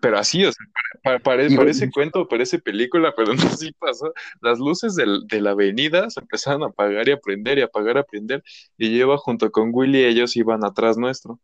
[0.00, 0.66] Pero así, o sea,
[1.02, 4.12] pa- pare- Y- parece cuento, parece película, pero no así pasó.
[4.40, 7.66] Las luces del- de la avenida se empezaron a apagar y a prender y a
[7.66, 8.42] apagar y a prender.
[8.78, 11.40] Y yo iba junto con Willy, ellos iban atrás nuestro.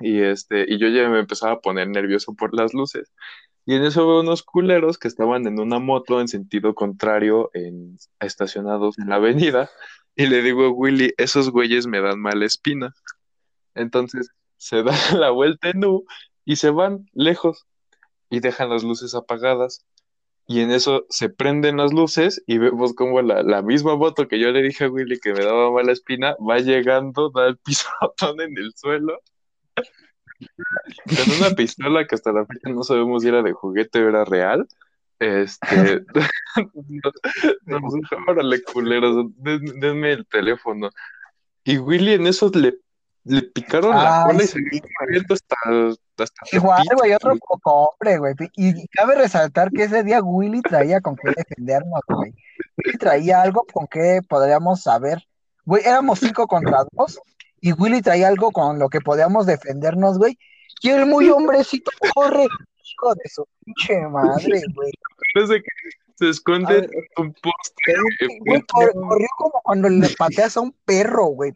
[0.00, 3.12] Y este, y yo ya me empezaba a poner nervioso por las luces.
[3.70, 7.98] Y en eso veo unos culeros que estaban en una moto en sentido contrario, en,
[8.18, 9.70] estacionados en la avenida.
[10.16, 12.92] Y le digo a Willy, esos güeyes me dan mala espina.
[13.76, 16.04] Entonces se da la vuelta en U
[16.44, 17.68] y se van lejos
[18.28, 19.86] y dejan las luces apagadas.
[20.48, 24.40] Y en eso se prenden las luces y vemos como la, la misma moto que
[24.40, 28.40] yo le dije a Willy que me daba mala espina va llegando, da el pisotón
[28.40, 29.20] en el suelo.
[31.06, 34.24] Con una pistola que hasta la fecha no sabemos si era de juguete o era
[34.24, 34.66] real.
[35.18, 36.02] Este,
[38.28, 40.90] órale, culeros, den- denme el teléfono.
[41.64, 42.76] Y Willy en eso le,
[43.24, 44.60] le picaron la Ay, cola y se
[44.98, 45.56] corriendo hasta,
[46.18, 48.34] hasta Igual, güey, otro poco hombre, güey.
[48.56, 52.32] Y cabe resaltar que ese día Willy traía con qué defendernos, güey.
[52.78, 55.22] Willy traía algo con que podríamos saber.
[55.66, 57.20] Güey, éramos cinco contra dos
[57.60, 60.38] y Willy traía algo con lo que podíamos defendernos, güey.
[60.82, 64.92] Y el muy hombrecito corre, hijo de su pinche madre, güey.
[65.34, 65.70] Parece que
[66.16, 68.28] se A esconde ver, en un poste.
[68.46, 71.52] Güey, cor- corrió como cuando le pateas a un perro, güey.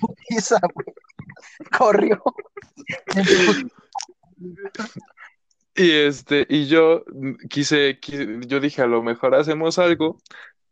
[0.00, 0.86] Putiza, güey.
[1.76, 2.22] Corrió.
[5.74, 7.04] Y este, y yo
[7.48, 10.18] quise, quise- yo dije, a lo mejor hacemos algo,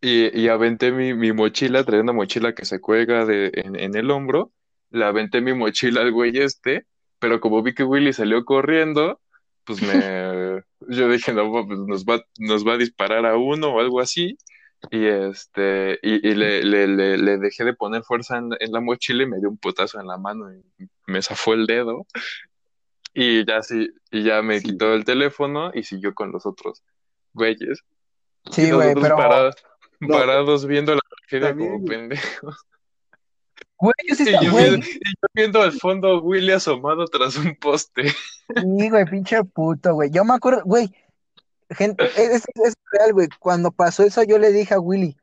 [0.01, 3.97] y, y aventé mi, mi mochila, traía una mochila que se cuelga de, en, en
[3.97, 4.53] el hombro,
[4.91, 6.87] le aventé mi mochila al güey este,
[7.19, 9.21] pero como vi que Willy salió corriendo,
[9.65, 13.81] pues me, yo dije, no, pues nos va, nos va a disparar a uno o
[13.81, 14.39] algo así,
[14.91, 18.81] y este, y, y le, le, le, le dejé de poner fuerza en, en la
[18.81, 20.63] mochila y me dio un putazo en la mano y
[21.07, 22.07] me zafó el dedo.
[23.13, 24.69] Y ya sí, y ya me Sí.
[24.69, 26.85] quitó el teléfono y siguió con los otros
[27.33, 27.83] güeyes.
[28.53, 29.57] Sí, güey, pero, parados,
[30.01, 30.15] No.
[30.15, 31.99] parados viendo la tragedia También, como güey.
[31.99, 32.67] pendejos.
[33.79, 36.53] güey, yo sí Y estaba, yo, güey, viendo, y yo viendo al fondo a Willy
[36.53, 38.09] asomado tras un poste.
[38.09, 40.11] sí, güey, pinche puto, güey.
[40.11, 40.93] Yo me acuerdo, güey,
[41.71, 43.29] gente, es, es, real, güey.
[43.39, 45.17] Cuando pasó eso, yo le dije a Willy,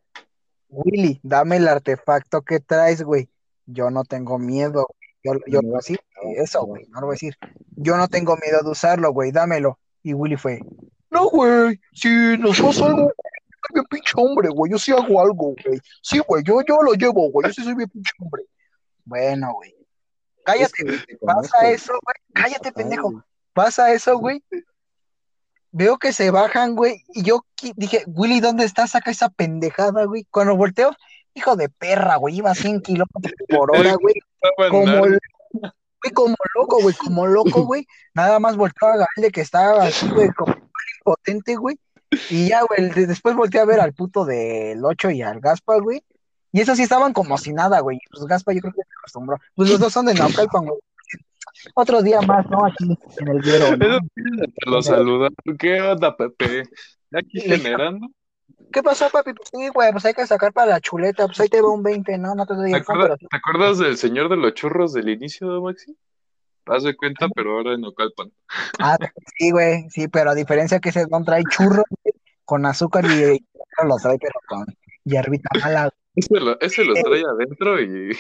[0.70, 3.30] Willy, dame el artefacto que traes, güey.
[3.66, 4.88] Yo no tengo miedo.
[5.24, 6.66] Yo, yo No, sí, no, eso, no.
[6.68, 7.38] güey, no lo voy a decir.
[7.76, 9.80] Yo no tengo miedo de usarlo, güey, dámelo.
[10.04, 10.62] Y Willy fue,
[11.10, 13.12] no, güey, si nos pasa algo,
[13.68, 15.80] soy bien pinche hombre, güey, yo sí hago algo, güey.
[16.02, 18.44] Sí, güey, yo, yo lo llevo, güey, yo sí soy bien pinche hombre.
[19.04, 19.74] Bueno, güey.
[20.46, 21.36] Cállate, Es que güey.
[21.36, 22.16] Pasa eso, güey.
[22.34, 23.12] Cállate, pendejo.
[23.12, 23.24] güey.
[23.54, 24.44] Pasa eso, güey.
[25.72, 27.04] Veo que se bajan, güey.
[27.14, 27.46] Y yo
[27.76, 28.92] dije, Willy, ¿dónde estás?
[28.92, 30.26] Saca esa pendejada, güey.
[30.32, 30.92] Cuando volteo,
[31.34, 32.38] hijo de perra, güey.
[32.38, 34.16] Iba a 100 kilómetros por hora, güey.
[34.70, 36.96] Como, güey, como loco, güey.
[36.96, 37.88] Como loco, güey.
[38.14, 40.56] Nada más volteó a Galde que estaba así, güey, como
[41.00, 41.78] impotente, güey.
[42.30, 42.90] Y ya, güey.
[42.90, 46.02] de- Después volteé a ver al puto del 8 y al Gaspa, güey.
[46.52, 48.00] Y esos sí estaban como si nada, güey.
[48.12, 49.38] Pues Gaspa yo creo que se acostumbró.
[49.56, 50.80] Pues los dos son de Naucalpan, güey.
[51.74, 52.66] Otro día más, ¿no?
[52.66, 54.00] Aquí en el Guero, ¿no?
[54.00, 55.34] Te lo saludan.
[55.58, 56.64] ¿Qué onda, Pepe?
[57.14, 58.08] Aquí generando.
[58.72, 59.34] ¿Qué pasó, papi?
[59.34, 61.84] Pues sí, güey, pues hay que sacar para la chuleta, pues ahí te veo un
[61.84, 62.36] 20, ¿no?
[62.36, 65.62] No te doy ¿Te acuerdas, pero te acuerdas del señor de los churros del inicio,
[65.62, 65.96] Maxi?
[66.66, 68.32] Haz de cuenta, pero ahora en Ocalpan.
[68.80, 68.98] Ah,
[69.38, 71.86] sí, güey, sí, pero a diferencia que ese don trae churros
[72.46, 73.46] con azúcar y, y
[73.88, 74.66] los trae, pero con
[75.04, 75.90] hierbita mala.
[76.16, 78.14] Ese lo, ese lo trae adentro y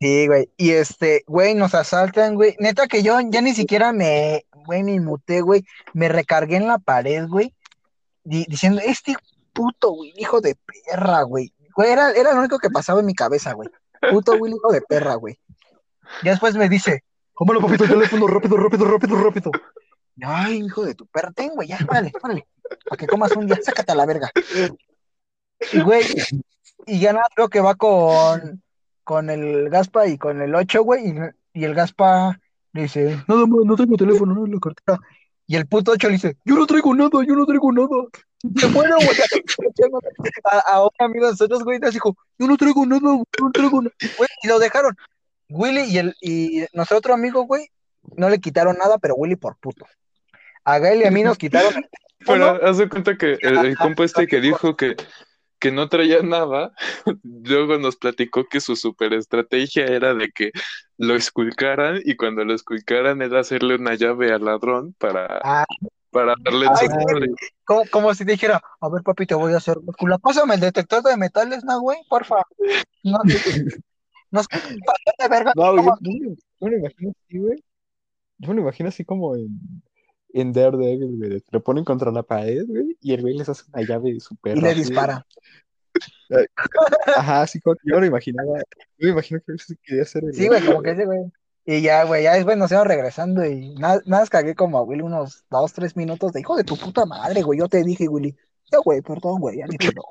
[0.00, 2.56] Sí, güey, y este, güey, nos asaltan, güey.
[2.58, 5.64] Neta que yo ya ni siquiera me, güey, me inmuté, güey.
[5.94, 7.54] Me recargué en la pared, güey,
[8.24, 9.14] di- diciendo, este
[9.52, 10.56] puto, güey, hijo de
[10.90, 11.52] perra, güey.
[11.76, 13.68] Güey, era, era lo único que pasaba en mi cabeza, güey.
[14.10, 15.38] Puto, güey, hijo de perra, güey.
[16.24, 19.50] Ya después me dice, Cómalo, papito, el teléfono, rápido, rápido, rápido, rápido.
[20.22, 22.46] Ay, hijo de tu perra, ten, güey, ya, órale, órale.
[22.88, 24.30] Para que comas un día, sácate a la verga.
[25.72, 26.04] Y, güey,
[26.86, 28.62] y ya nada, creo que va con,
[29.04, 31.14] con el Gaspa y con el 8, güey,
[31.54, 32.38] y, el Gaspa
[32.72, 34.98] le dice, nada más, no tengo teléfono, no la cartera.
[35.46, 37.88] Y el puto 8 le dice, yo no traigo nada, yo no traigo nada.
[38.56, 39.08] Se fueron, güey,
[40.50, 43.50] a, a un amigo de nosotros, güey, nos dijo, yo no traigo nada, güey, no
[43.52, 43.94] traigo nada.
[44.16, 44.96] Güey, y lo dejaron.
[45.48, 47.68] Willy y, el, y nuestro otro amigo, güey,
[48.16, 49.86] no le quitaron nada, pero Willy por puto.
[50.64, 51.84] A Gael y a mí nos quitaron
[52.26, 52.68] Pero teléfono.
[52.70, 54.96] haz de cuenta que el, el compa este que dijo que,
[55.58, 56.72] que no traía nada,
[57.22, 60.50] luego nos platicó que su super estrategia era de que
[60.98, 65.64] lo esculcaran y cuando lo esculcaran era hacerle una llave al ladrón para, Ah.
[66.10, 67.34] para darle Ay, su.
[67.64, 69.76] Como, como si dijera, a ver, papi, te voy a hacer.
[70.22, 71.98] Pásame el detector de metales, ¿no, güey?
[72.08, 72.42] Porfa.
[73.04, 73.18] No,
[74.30, 74.40] no,
[75.18, 75.52] de verga.
[75.56, 77.64] No, yo, yo me- yo me lo imagino así, güey.
[78.38, 79.82] Yo me lo imagino así como en,
[80.32, 81.42] en Daredevil, güey.
[81.50, 84.60] Lo ponen contra la pared, güey, y el güey les hace una llave súper Y
[84.60, 85.26] le dispara.
[87.16, 88.58] Ajá, como que yo me lo imaginaba.
[88.98, 91.20] Yo me imagino que eso quería hacer el Sí, güey, como que ese, güey.
[91.64, 94.82] Y ya, güey, ya después nos íbamos regresando y nada, nada más cagué como a
[94.82, 97.60] Willy unos dos, tres minutos de hijo de tu puta madre, güey.
[97.60, 98.36] Yo te dije, Willy.
[98.72, 100.02] Ya, güey, perdón, güey, ya ni pedo.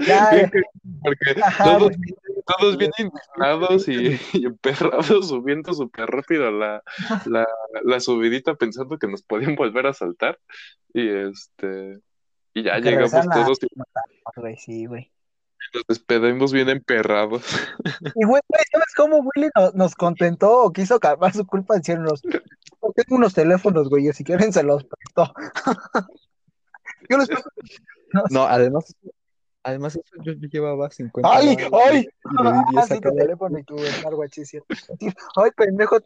[0.00, 0.62] Ya, que-
[1.04, 1.92] Porque Ajá, todos,
[2.44, 6.82] todos bien indignados y, y emperrados subiendo súper rápido la,
[7.26, 7.46] la,
[7.84, 10.38] la subidita pensando que nos podían volver a saltar.
[10.92, 12.00] Y este
[12.52, 15.12] y ya llegamos todos y sí, güey.
[15.72, 17.42] nos despedimos bien emperrados.
[18.16, 22.22] Y, güey, güey, ¿sabes cómo Willy nos, nos contentó o quiso calmar su culpa diciéndonos,
[22.22, 22.40] "Yo
[22.96, 25.32] tengo unos teléfonos, güey, y si quieren se los presto.
[27.08, 27.34] Yo presto.
[28.30, 28.94] No, además,
[29.62, 31.98] además eso yo, yo llevaba 50 ¡Ay, varos, ay!
[31.98, 33.64] Y le di Ah, 10 sí, a cada teléfono y.
[35.36, 35.98] Ay, pendejo,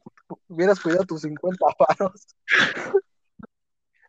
[0.48, 2.26] hubieras cuidado tus 50 paros.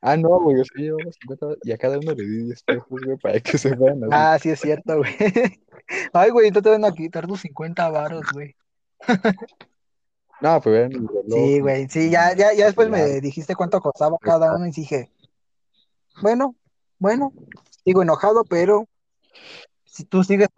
[0.01, 2.63] Ah, no, güey, yo sí llevaba 50 varos, y a cada uno le di 10
[2.63, 4.11] pesos, güey, para que se fueran así.
[4.13, 5.15] Ah, sí, es cierto, güey.
[6.13, 8.55] Ay, güey, entonces te van a quitar tus 50 varos, güey.
[10.41, 11.23] No, mi reloj.
[11.29, 15.09] Sí, güey, sí, ya, ya, ya después me dijiste cuánto costaba cada uno y dije,
[16.21, 16.55] bueno,
[16.99, 17.31] bueno,
[17.85, 18.87] sigo enojado, pero
[19.85, 20.49] si tú sigues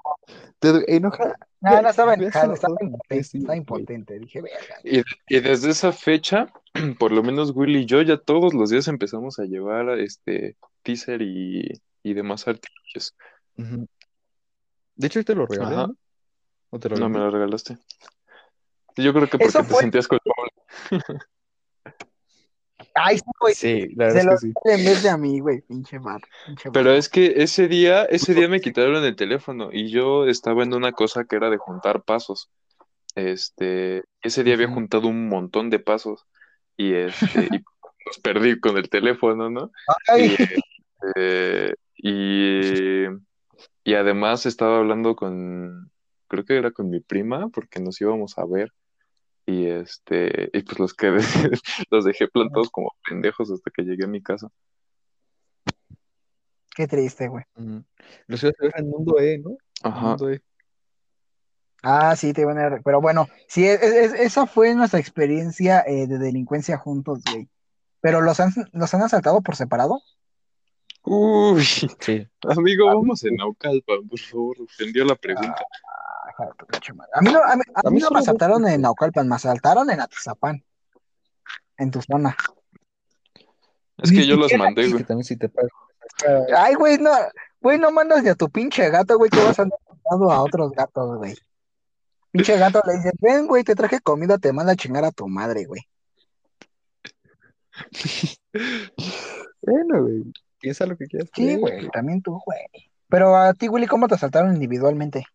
[0.60, 1.36] Te enoja.
[1.60, 3.60] No, no estaba enojado, estaba impotente, sí, estaba güey.
[3.60, 4.20] impotente.
[4.20, 4.76] Dije, verga.
[4.84, 6.52] Y, y desde esa fecha,
[7.00, 11.22] por lo menos Willy y yo ya todos los días empezamos a llevar este teaser
[11.22, 13.16] y, y demás artículos.
[14.96, 15.88] De hecho, te lo regalé, Ajá.
[15.88, 15.96] ¿no?
[16.70, 17.78] ¿O te lo No me lo regalaste.
[18.96, 20.52] Yo creo que porque te sentías culpable.
[23.00, 23.54] Ay, sí, güey.
[23.54, 24.54] Sí, la Se verdad es que sí.
[24.66, 25.62] en vez de a mí, güey.
[25.62, 26.00] Pinche.
[26.46, 30.64] Pinche Pero es que ese día, ese día me quitaron el teléfono y yo estaba
[30.64, 32.50] en una cosa que era de juntar pasos.
[33.16, 36.26] Este, ese día había juntado un montón de pasos
[36.76, 37.64] y este, y
[38.06, 39.72] los perdí con el teléfono, ¿no?
[40.18, 43.08] Y, este, Y,
[43.84, 45.92] y además estaba hablando con,
[46.28, 48.72] creo que era con mi prima, porque nos íbamos a ver.
[49.50, 51.10] Y este, y pues los que
[51.90, 54.50] los dejé plantados como pendejos hasta que llegué a mi casa.
[56.76, 57.44] Qué triste, güey.
[58.28, 59.58] Los ibas a en Mundo E, ¿no?
[59.82, 60.10] Ajá.
[60.10, 60.42] Mundo E.
[61.82, 62.82] Ah, sí, te iban a...
[62.84, 67.48] Pero bueno, sí, es- es- esa fue nuestra experiencia eh, de delincuencia juntos, güey.
[68.02, 70.02] Pero los han, los han asaltado por separado.
[71.04, 72.28] Uy, Sí.
[72.44, 75.64] amigo, vamos en Naucalpan, por favor, entendió la pregunta.
[76.38, 77.12] Madre.
[77.14, 78.82] A mí no, a mí, a A mí no me asaltaron en.
[78.82, 80.64] Naucalpan, me asaltaron en Atizapán,
[81.78, 82.36] en tu zona.
[83.98, 85.04] Es Ni que yo los mandé, que güey.
[85.04, 85.72] también si te pagas.
[86.56, 87.12] Ay, güey, no,
[87.62, 89.80] güey, no mandas ni a tu pinche gato, güey, que vas a andar
[90.10, 91.36] a otros gatos, güey.
[92.32, 95.28] Pinche gato le dices, ven, güey, te traje comida, te manda a chingar a tu
[95.28, 95.82] madre, güey.
[99.62, 100.24] Bueno, güey.
[100.60, 101.30] Piensa lo que quieras.
[101.36, 102.60] Sí, güey, también tú, güey.
[103.10, 105.26] Pero a ti, Willy, ¿cómo te asaltaron individualmente?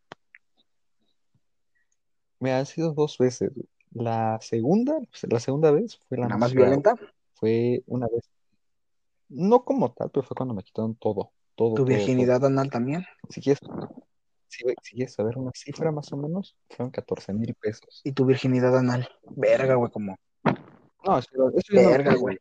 [2.42, 3.52] Me han sido dos veces.
[3.92, 4.98] La segunda,
[5.30, 6.96] la segunda vez fue la ¿La más violenta?
[7.34, 8.28] Fue una vez,
[9.28, 13.04] no como tal, pero fue cuando me quitaron todo, todo, ¿Tu todo, virginidad anal también?
[13.28, 13.60] Si quieres,
[14.48, 18.00] si, quieres saber una cifra más o menos, fueron 14 mil pesos.
[18.02, 19.08] ¿Y tu virginidad anal?
[19.36, 20.16] Verga, güey, como.
[21.04, 22.38] No, eso, eso Verga, güey.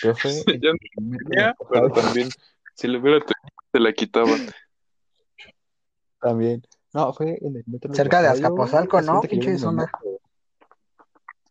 [0.00, 2.30] Pero fue el Ya no primer tenía, pero también,
[2.74, 4.40] si le hubiera tenido, se la quitaban.
[6.18, 6.62] También.
[6.94, 8.40] No, fue en el metro Cerca de güey.
[8.40, 9.20] Azcapotzalco, ¿no?
[9.20, 9.90] Pinche zona.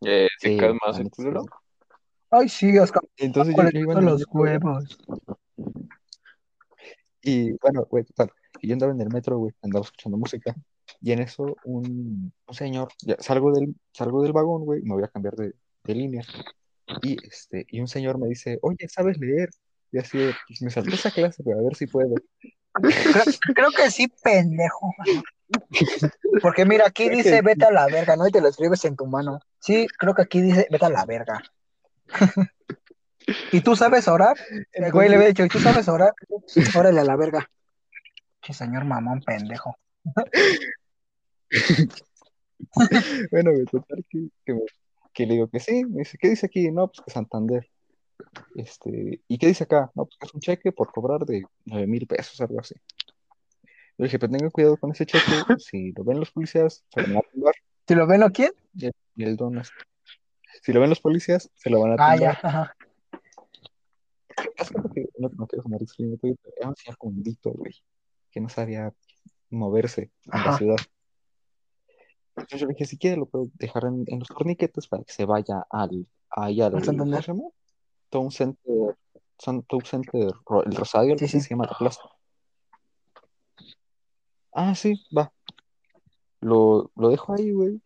[0.02, 1.46] Eh, ¿te Sí, calmas la el culero?
[2.32, 3.04] Ay, sí, Oscar.
[3.18, 4.98] Entonces yo, ¿Cuáles yo iba en los metro, güey, huevos?
[7.22, 8.32] Y bueno, güey, total,
[8.62, 10.56] yo andaba en el metro, güey, andaba escuchando música.
[11.02, 14.94] Y en eso un, un señor, ya, salgo del, salgo del vagón, güey, y me
[14.94, 16.24] voy a cambiar de, de línea.
[17.02, 19.50] Y este, y un señor me dice, oye, ¿sabes leer?
[19.92, 20.18] Y así,
[20.48, 22.16] pues me salté esa clase, pero a ver si puedo.
[22.74, 23.24] Creo,
[23.54, 24.92] creo que sí, pendejo.
[26.42, 28.28] Porque mira, aquí dice vete a la verga, ¿no?
[28.28, 29.40] Y te lo escribes en tu mano.
[29.60, 31.42] Sí, creo que aquí dice vete a la verga.
[33.52, 34.36] ¿Y tú sabes orar?
[34.72, 36.14] El güey le había dicho, ¿y tú sabes orar?
[36.78, 37.50] Órale a la verga.
[38.42, 39.78] Che, señor mamón, pendejo.
[43.30, 44.30] Bueno, total, que,
[45.14, 45.84] que, le digo que sí.
[45.86, 46.72] Me dice, ¿qué dice aquí?
[46.72, 47.70] No, pues que Santander.
[48.56, 49.92] Este, ¿y qué dice acá?
[49.96, 52.76] No, pues que es un cheque por cobrar de 9 mil pesos, algo así.
[53.98, 55.22] Le dije, pero tengan cuidado con ese cheque.
[55.60, 57.54] Si lo ven los policías, se lo van a tumbar.
[57.88, 58.52] ¿Si lo ven o quién?
[58.76, 59.72] Y el, y el don es-
[60.64, 62.20] Si lo ven los policías, se lo van a Ah, tumbar.
[62.20, 62.76] ya, ajá.
[64.94, 65.80] Que no, no quiero sonar
[66.22, 67.74] pero era un señor condito, güey,
[68.32, 68.92] que no sabía
[69.50, 70.76] moverse en la ciudad.
[72.36, 75.14] Entonces yo le dije, si quiere lo puedo dejar en, en los torniquetes para que
[75.14, 77.26] se vaya al, ahí al, ¿Al ¿cómo Santander?
[78.10, 78.96] Town Center,
[79.38, 80.32] Town Center,
[80.66, 81.42] el Rosario, Sí, sí.
[81.42, 82.02] se llama la plaza.
[84.54, 85.32] Ah, sí, va.
[86.42, 87.82] Lo, lo dejo ahí, güey.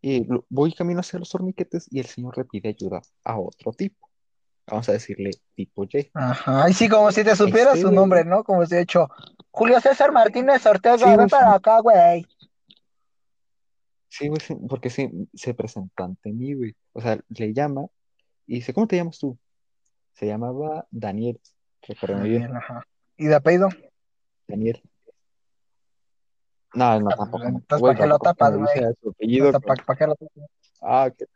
[0.00, 3.72] Y lo- voy camino hacia los torniquetes y el señor le pide ayuda a otro
[3.72, 4.08] tipo.
[4.68, 6.10] Vamos a decirle tipo Y.
[6.14, 6.68] Ajá.
[6.68, 7.96] Y sí, como si te supiera Este, su güey.
[7.96, 8.44] nombre, ¿no?
[8.44, 9.08] Como si de hecho,
[9.50, 11.56] Julio César Martínez Ortega, Sí, ven güey, para sí.
[11.56, 12.26] acá, güey.
[14.08, 16.74] Sí, güey, sí, porque sí, se presentó ante mí, güey.
[16.92, 17.86] O sea, le llama
[18.46, 19.38] y dice, ¿cómo te llamas tú?
[20.14, 21.40] Se llamaba Daniel,
[21.82, 22.86] recuérdame bien, Daniel, ajá.
[23.18, 23.68] ¿Y de apellido?
[24.48, 24.82] Daniel.
[26.76, 27.38] No, no, tampoco.
[27.38, 28.66] pues, entonces, ¿para qué lo tapas, güey?
[29.86, 30.16] ¿Para, qué lo
[30.82, 31.28] Ah, ok.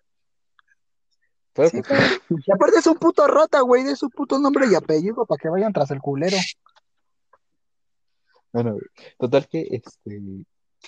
[1.54, 2.20] Pues, Sí, pues.
[2.46, 5.48] Y aparte es un puto rata, güey, de su puto nombre y apellido para que
[5.48, 6.36] vayan tras el culero.
[8.52, 8.76] bueno.
[9.18, 10.20] Total que, este,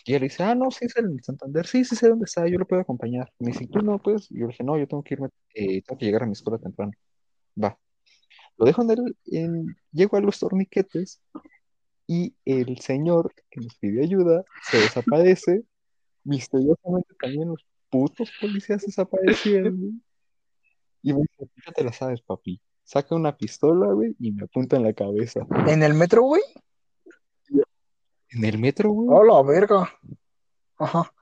[0.05, 2.59] y él dice, ah, no, sí es el Santander, sí, sí sé dónde está, yo
[2.59, 3.33] lo puedo acompañar.
[3.39, 4.31] Me dice, ¿tú no puedes?
[4.31, 6.33] Y yo le dije, no, yo tengo que irme, eh, tengo que llegar a mi
[6.33, 6.93] escuela temprano.
[7.63, 7.79] Va.
[8.59, 11.23] Lo dejo en el, en- llego a los torniquetes
[12.07, 15.63] y el señor que nos pidió ayuda se desaparece.
[16.25, 20.03] Misteriosamente también los putos policías desaparecieron.
[21.03, 22.61] Y me dice, "Tú ya te la sabes, papi.
[22.85, 25.47] Saca una pistola, güey, y me apunta en la cabeza.
[25.67, 26.43] ¿En el metro, güey?
[28.31, 29.09] En el metro, güey.
[29.11, 29.91] Oh, la verga.
[30.79, 31.13] Ajá.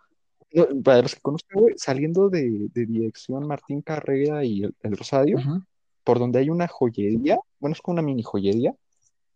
[0.52, 4.96] No, Para los que conozcan, güey, saliendo de, de dirección Martín Carrera y el, el
[4.96, 5.38] Rosario,
[6.04, 8.74] por donde hay una joyería, bueno, es como una mini joyería,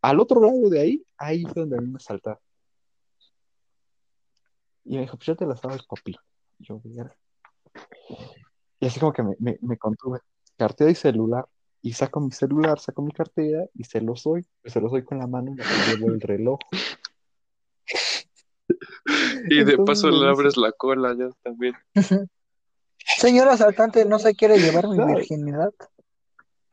[0.04, 2.38] al otro lado de ahí, ahí fue donde a mí me saltaron.
[4.84, 6.14] Y me dijo, pues ya te la sabes, papi.
[6.58, 7.16] Y yo, "Verga".
[8.80, 10.20] Y así como que me, me, me contuve,
[10.58, 11.46] cartera y celular.
[11.80, 14.46] Y saco mi celular, saco mi cartera y se los doy.
[14.64, 16.58] Se los doy con la mano y me llevo el reloj.
[19.48, 21.74] Y de Entonces paso le abres la cola ya también.
[23.18, 25.06] Señor asaltante, ¿no se quiere llevar mi No.
[25.06, 25.72] virginidad?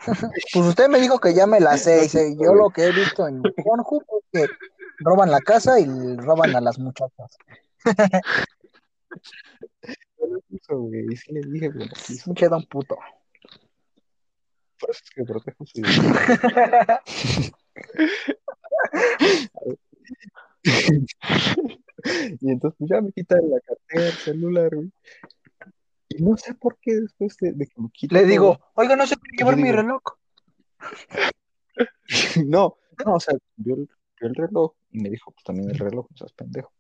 [0.05, 2.01] Pues usted me dijo que ya me la sé.
[2.01, 4.47] Dice, yo lo que he visto en Pornhub es que
[4.99, 5.85] roban la casa y
[6.17, 7.37] roban a las muchachas.
[10.69, 11.05] Güey.
[11.11, 12.25] Y sí le dije, güey, quiso.
[12.25, 12.97] Pinche don puto.
[14.79, 15.81] Por eso es que protejo su.
[22.39, 24.91] Y entonces pues, ya me quita la cartera, el celular, güey.
[26.21, 29.07] No sé por qué después de, de que me quita Le todo, digo, oiga, no
[29.07, 30.01] sé por qué llevar mi digo- reloj.
[32.45, 35.79] No, no, o sea, vio el, vio el reloj y me dijo, pues también el
[35.79, 36.71] reloj, no seas pendejo.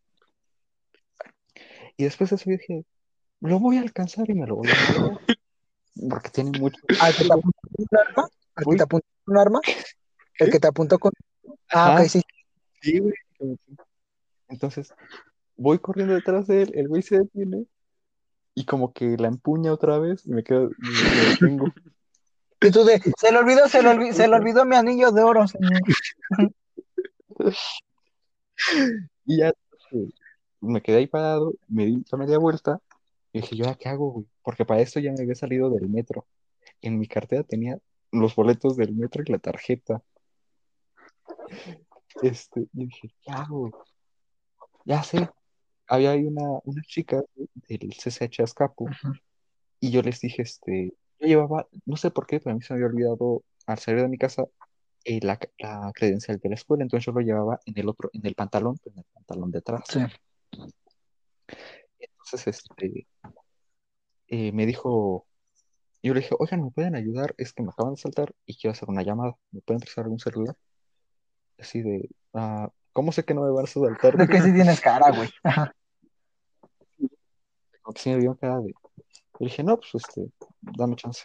[1.97, 2.85] Y después de eso yo dije,
[3.41, 5.19] lo voy a alcanzar y me lo voy a guardar.
[6.09, 6.79] Porque tiene mucho.
[7.01, 8.29] ¿Al que te apuntó con un arma?
[8.55, 8.77] ¿Al que Uy.
[8.77, 9.59] te apuntó con un arma?
[10.39, 11.11] ¿El que te apuntó con...
[11.69, 12.01] Ah, Ajá.
[12.03, 12.21] ok, sí.
[12.81, 13.13] Sí, güey.
[14.49, 14.93] Entonces,
[15.55, 17.65] voy corriendo detrás de él, el güey se detiene
[18.53, 20.69] y como que la empuña otra vez y me quedo,
[21.41, 21.57] me.
[22.63, 25.23] Y tú de, se le olvidó, se le olvidó, se le olvidó mi anillo de
[25.23, 25.71] oro, señor.
[29.25, 30.09] Y ya eh,
[30.59, 32.79] me quedé ahí parado, me di la media vuelta
[33.33, 34.27] y dije, ¿yo ahora qué hago, güey?
[34.43, 36.27] Porque para esto ya me había salido del metro.
[36.81, 37.79] En mi cartera tenía
[38.11, 40.03] los boletos del metro y la tarjeta.
[42.21, 43.71] Este, y dije, ¿qué hago?
[44.85, 45.29] Ya sé,
[45.91, 47.21] había ahí una, una chica
[47.67, 48.87] del CCH Azcapu
[49.81, 52.73] y yo les dije, este, yo llevaba, no sé por qué, pero a mí se
[52.73, 54.45] me había olvidado al salir de mi casa
[55.03, 58.25] eh, la, la credencial de la escuela, entonces yo lo llevaba en el otro, en
[58.25, 59.83] el pantalón, en el pantalón de atrás.
[59.89, 59.99] Sí.
[61.99, 63.07] Entonces, este,
[64.27, 65.27] eh, me dijo,
[66.01, 67.35] yo le dije, oigan, ¿me pueden ayudar?
[67.37, 69.35] Es que me acaban de saltar y quiero hacer una llamada.
[69.51, 70.55] ¿Me pueden prestar algún celular?
[71.59, 74.15] Así de, ah, ¿cómo sé que no me van a saltar?
[74.17, 75.29] De que sí tienes cara, güey.
[75.43, 75.75] Ajá.
[77.81, 78.73] Como que sí me vio cara de...
[79.39, 80.29] Le dije, no, pues, este,
[80.61, 81.23] dame chance.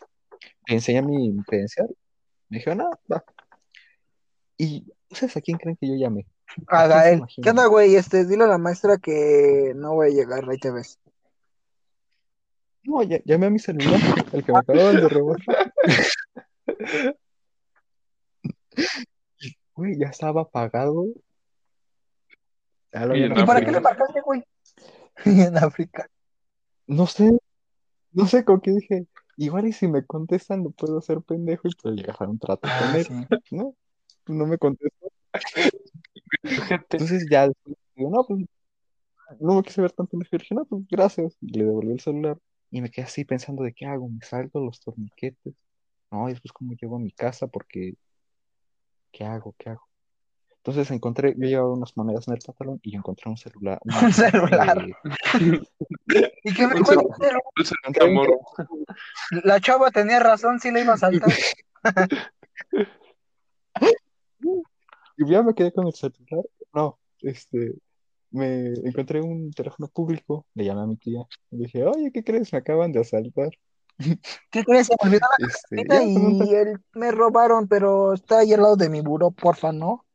[0.66, 1.88] Le enseñé mi, mi credencial.
[2.48, 3.24] Me dijo, no, va.
[4.56, 6.26] Y, ¿ustedes a quién creen que yo llamé?
[6.68, 7.22] A ¿A quién se Gael.
[7.42, 7.94] ¿Qué onda, güey?
[7.96, 10.98] Este, dile a la maestra que no voy a llegar, ahí te ves.
[12.84, 14.00] No, ya- llamé a mi celular,
[14.32, 15.38] el que me acababan de robar.
[19.74, 21.04] Güey, ya estaba apagado.
[23.12, 24.42] Y ¿Y para qué le marcaste, güey?
[25.24, 26.08] en África.
[26.86, 27.30] No sé,
[28.12, 29.06] no sé con qué dije.
[29.36, 32.68] Igual y si me contestan, lo puedo hacer pendejo y puedo llegar a un trato
[32.78, 33.04] con Ah, él.
[33.04, 33.14] sí.
[33.50, 33.74] No,
[34.26, 35.08] no me contestó.
[36.42, 38.44] Entonces ya después digo, no, pues
[39.40, 40.36] no me quise ver tan pendejo.
[40.36, 41.36] Y dije, no, pues gracias.
[41.40, 42.38] Y le devolví el celular.
[42.70, 45.54] Y me quedé así pensando de qué hago, me salgo los torniquetes.
[46.10, 47.94] No, y después cómo llego a mi casa porque
[49.12, 49.54] ¿qué hago?
[49.58, 49.85] ¿Qué hago?
[50.66, 53.78] Entonces encontré, yo llevaba unas monedas en el pantalón y yo encontré un celular.
[54.02, 54.84] Un celular.
[56.12, 56.80] eh, ¿Y qué me
[58.00, 58.40] amor.
[59.44, 61.32] La chava tenía razón, sí le iba a saltar.
[65.18, 66.44] Y ya me quedé con el celular.
[66.74, 67.74] No, este,
[68.30, 71.20] me encontré un teléfono público, le llamé a mi tía.
[71.52, 72.52] Le dije, oye, ¿qué crees?
[72.52, 73.50] Me acaban de asaltar.
[74.50, 74.88] ¿Qué crees?
[74.88, 78.76] Se me olvidó la Este, un y él, me robaron, pero está ahí al lado
[78.76, 80.05] de mi buró, porfa, ¿no?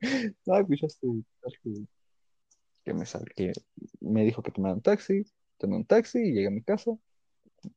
[0.46, 1.24] Ya estoy,
[2.84, 3.52] que, me sal, que
[4.00, 5.24] me dijo que tomara un taxi,
[5.58, 6.92] tomé un taxi y llegué a mi casa.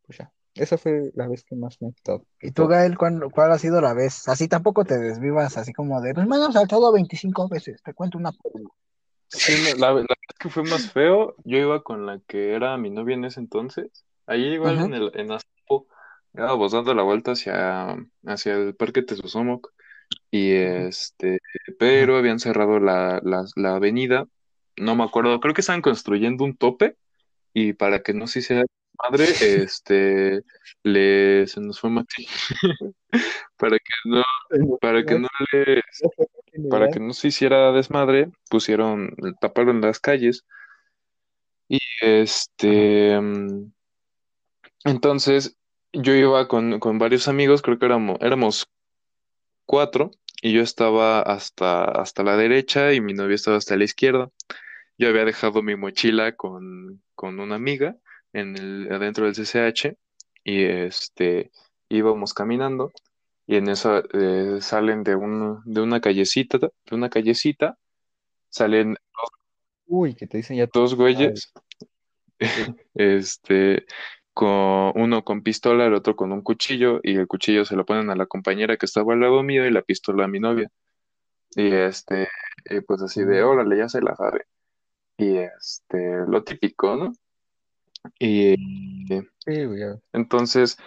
[0.05, 2.25] Pues ya, esa fue la vez que más me ha quitado.
[2.41, 4.27] ¿Y tú, Gael, cuál, cuál ha sido la vez?
[4.29, 8.17] Así tampoco te desvivas, así como de, pues me han saltado 25 veces, te cuento
[8.17, 8.31] una.
[9.27, 10.05] Sí, la, la vez
[10.39, 14.05] que fue más feo, yo iba con la que era mi novia en ese entonces.
[14.25, 15.87] Ahí igual en el en Azcapo,
[16.33, 19.73] íbamos dando la vuelta hacia, hacia el Parque Tezuzomoc
[20.31, 21.39] y este,
[21.79, 24.25] pero habían cerrado la, la, la avenida,
[24.77, 26.97] no me acuerdo, creo que estaban construyendo un tope
[27.53, 28.65] y para que no se hiciera
[29.03, 29.25] madre,
[29.67, 30.41] este,
[30.83, 32.27] le, se nos fue Maxi,
[33.57, 34.23] para que no,
[34.81, 35.81] para que no le,
[36.69, 40.45] para que no se hiciera desmadre, pusieron, taparon las calles
[41.67, 43.71] y este, mm,
[44.85, 45.57] entonces
[45.93, 48.67] yo iba con, con varios amigos, creo que éramos, éramos
[49.65, 50.11] cuatro
[50.41, 54.29] y yo estaba hasta, hasta la derecha y mi novia estaba hasta la izquierda.
[54.97, 57.95] Yo había dejado mi mochila con, con una amiga
[58.33, 59.97] en el, adentro del CCH
[60.43, 61.51] y este,
[61.89, 62.91] íbamos caminando
[63.47, 67.77] y en eso eh, salen de, un, de una callecita, de una callecita,
[68.49, 68.97] salen
[69.85, 71.53] Uy, que te dicen ya dos güeyes,
[72.95, 73.85] este,
[74.33, 78.09] con uno con pistola, el otro con un cuchillo, y el cuchillo se lo ponen
[78.09, 80.69] a la compañera que estaba al lado mío y la pistola a mi novia.
[81.55, 82.29] Y este,
[82.69, 84.45] y pues así de, órale, ya se la sabe.
[85.17, 87.13] Y este, lo típico, ¿no?
[88.19, 88.55] Y
[89.45, 89.99] Sí, ya.
[90.13, 90.77] entonces,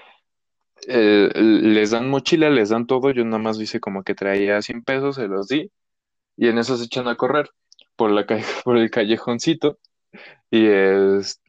[0.89, 4.83] eh, les dan mochila, les dan todo, yo nada más hice como que traía 100
[4.83, 5.71] pesos, se los di,
[6.37, 7.51] y en eso se echan a correr
[7.97, 8.27] por la
[8.65, 9.79] por el callejoncito,
[10.51, 11.41] y es,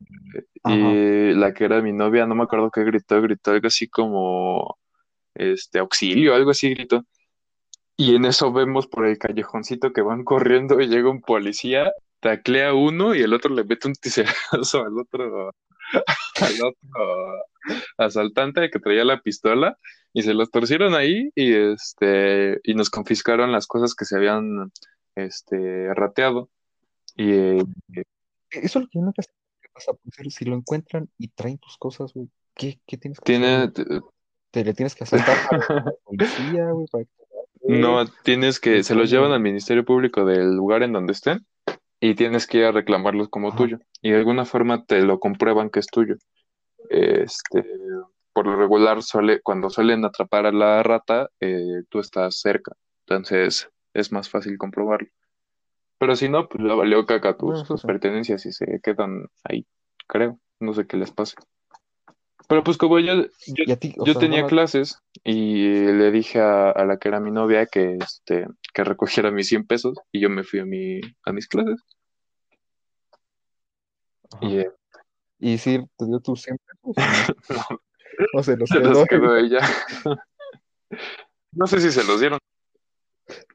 [0.65, 4.77] y la que era mi novia, no me acuerdo qué gritó, gritó algo así como,
[5.35, 7.05] este, auxilio, algo así gritó,
[7.97, 12.69] y en eso vemos por el callejoncito que van corriendo y llega un policía, taclea
[12.69, 15.51] a uno y el otro le mete un tizerazo al otro,
[16.41, 17.43] al otro
[17.97, 19.77] asaltante que traía la pistola
[20.13, 24.71] y se los torcieron ahí y este y nos confiscaron las cosas que se habían
[25.15, 26.49] este rateado.
[27.15, 27.63] Y eh,
[28.51, 29.29] Eso es lo que yo nunca sé
[29.61, 29.91] qué pasa.
[30.29, 34.01] Si lo encuentran y traen tus cosas, güey, ¿qué, qué tienes que hacer, tiene?
[34.51, 37.11] Te le tienes que asaltar a la policía, güey, para que
[37.67, 41.45] no tienes que se los llevan al Ministerio Público del lugar en donde estén
[41.99, 43.57] y tienes que ir a reclamarlos como Ajá.
[43.57, 46.15] tuyo y de alguna forma te lo comprueban que es tuyo
[46.89, 47.65] este
[48.33, 52.73] por lo regular suele cuando suelen atrapar a la rata eh, tú estás cerca
[53.05, 55.09] entonces es más fácil comprobarlo
[55.97, 57.87] Pero si no, pues ya valió caca tus, sí.
[57.87, 59.65] pertenencias y se quedan ahí,
[60.07, 60.39] creo.
[60.59, 61.35] No sé qué les pase.
[62.47, 66.71] Pero pues como yo, yo, ti, yo sea, tenía no, clases y le dije a,
[66.71, 70.29] a la que era mi novia que, este, que recogiera mis 100 pesos y yo
[70.29, 71.81] me fui a, mi, a mis clases.
[74.41, 74.71] Y eh,
[75.39, 76.95] ¿Y si te dio tus 100 pesos
[77.49, 77.79] no?
[78.33, 79.59] O se los se los quedó ella.
[81.51, 82.39] No sé si se los dieron,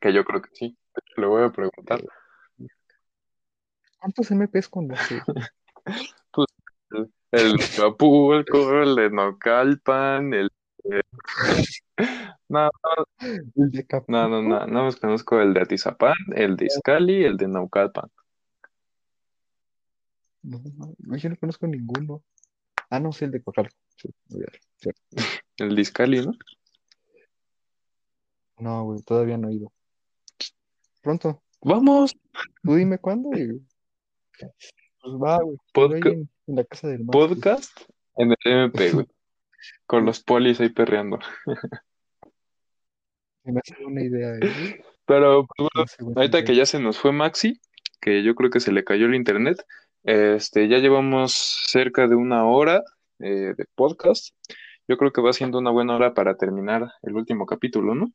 [0.01, 0.77] que yo creo que sí.
[1.17, 2.03] Le voy a preguntar.
[4.03, 5.23] ¿Cuántos MPs conoces?
[6.33, 6.47] Pues,
[6.91, 10.51] el, el de Acapulco, el de Naucalpan, el
[10.85, 11.03] de...
[12.49, 12.71] No,
[13.21, 17.37] El de no, no, no, no más conozco el de Atizapán, el de Izcali, el
[17.37, 18.11] de Naucalpan.
[20.43, 20.61] No,
[20.99, 22.23] no, yo no conozco ninguno.
[22.91, 23.77] Ah, no, sí, el de Coacalco.
[23.97, 24.11] Sí.
[25.57, 26.33] El de Izcali, ¿no?
[28.59, 29.73] No, güey, todavía no he ido.
[31.01, 32.17] Pronto, Vamos,
[32.65, 33.65] tú dime cuándo y
[34.39, 35.57] pues va, güey.
[35.73, 37.11] Podca- en, en la casa del güey.
[37.29, 37.81] podcast
[38.17, 39.07] en el MP, güey.
[39.87, 41.19] Con los polis ahí perreando.
[43.45, 43.75] Me hace
[44.05, 44.83] idea, eh.
[45.07, 45.69] Pero pues,
[45.99, 47.61] bueno, ahorita que ya se nos fue Maxi,
[48.01, 49.65] que yo creo que se le cayó el internet,
[50.05, 52.83] este, ya llevamos cerca de una hora
[53.19, 54.35] eh, de podcast.
[54.89, 58.13] Yo creo que va siendo una buena hora para terminar el último capítulo, ¿no?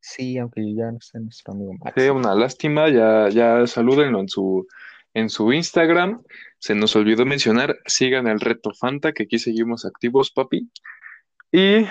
[0.00, 1.92] Sí, aunque ya no está nuestro amigo Max.
[1.96, 4.66] Sí, una lástima, ya, ya salúdenlo en su,
[5.14, 6.22] en su Instagram.
[6.58, 10.70] Se nos olvidó mencionar, sigan el reto Fanta, que aquí seguimos activos, papi.
[11.52, 11.86] Y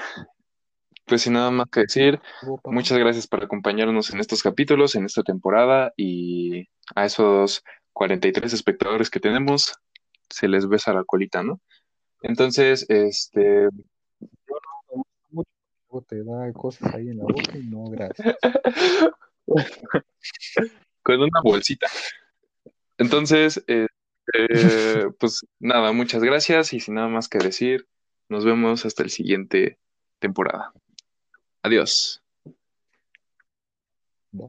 [1.06, 2.20] pues sin nada más que decir,
[2.66, 9.10] muchas gracias por acompañarnos en estos capítulos, en esta temporada y a esos 43 espectadores
[9.10, 9.74] que tenemos,
[10.30, 11.60] se les besa la colita, ¿no?
[12.22, 13.70] Entonces, este,
[16.08, 18.36] te da cosas ahí en la boca y no, gracias.
[21.04, 21.88] con una bolsita.
[22.98, 23.88] Entonces, eh,
[24.34, 27.88] eh, pues nada, muchas gracias y sin nada más que decir,
[28.28, 29.80] nos vemos hasta el siguiente
[30.20, 30.72] temporada.
[31.64, 32.22] Adiós.
[34.32, 34.48] Bye.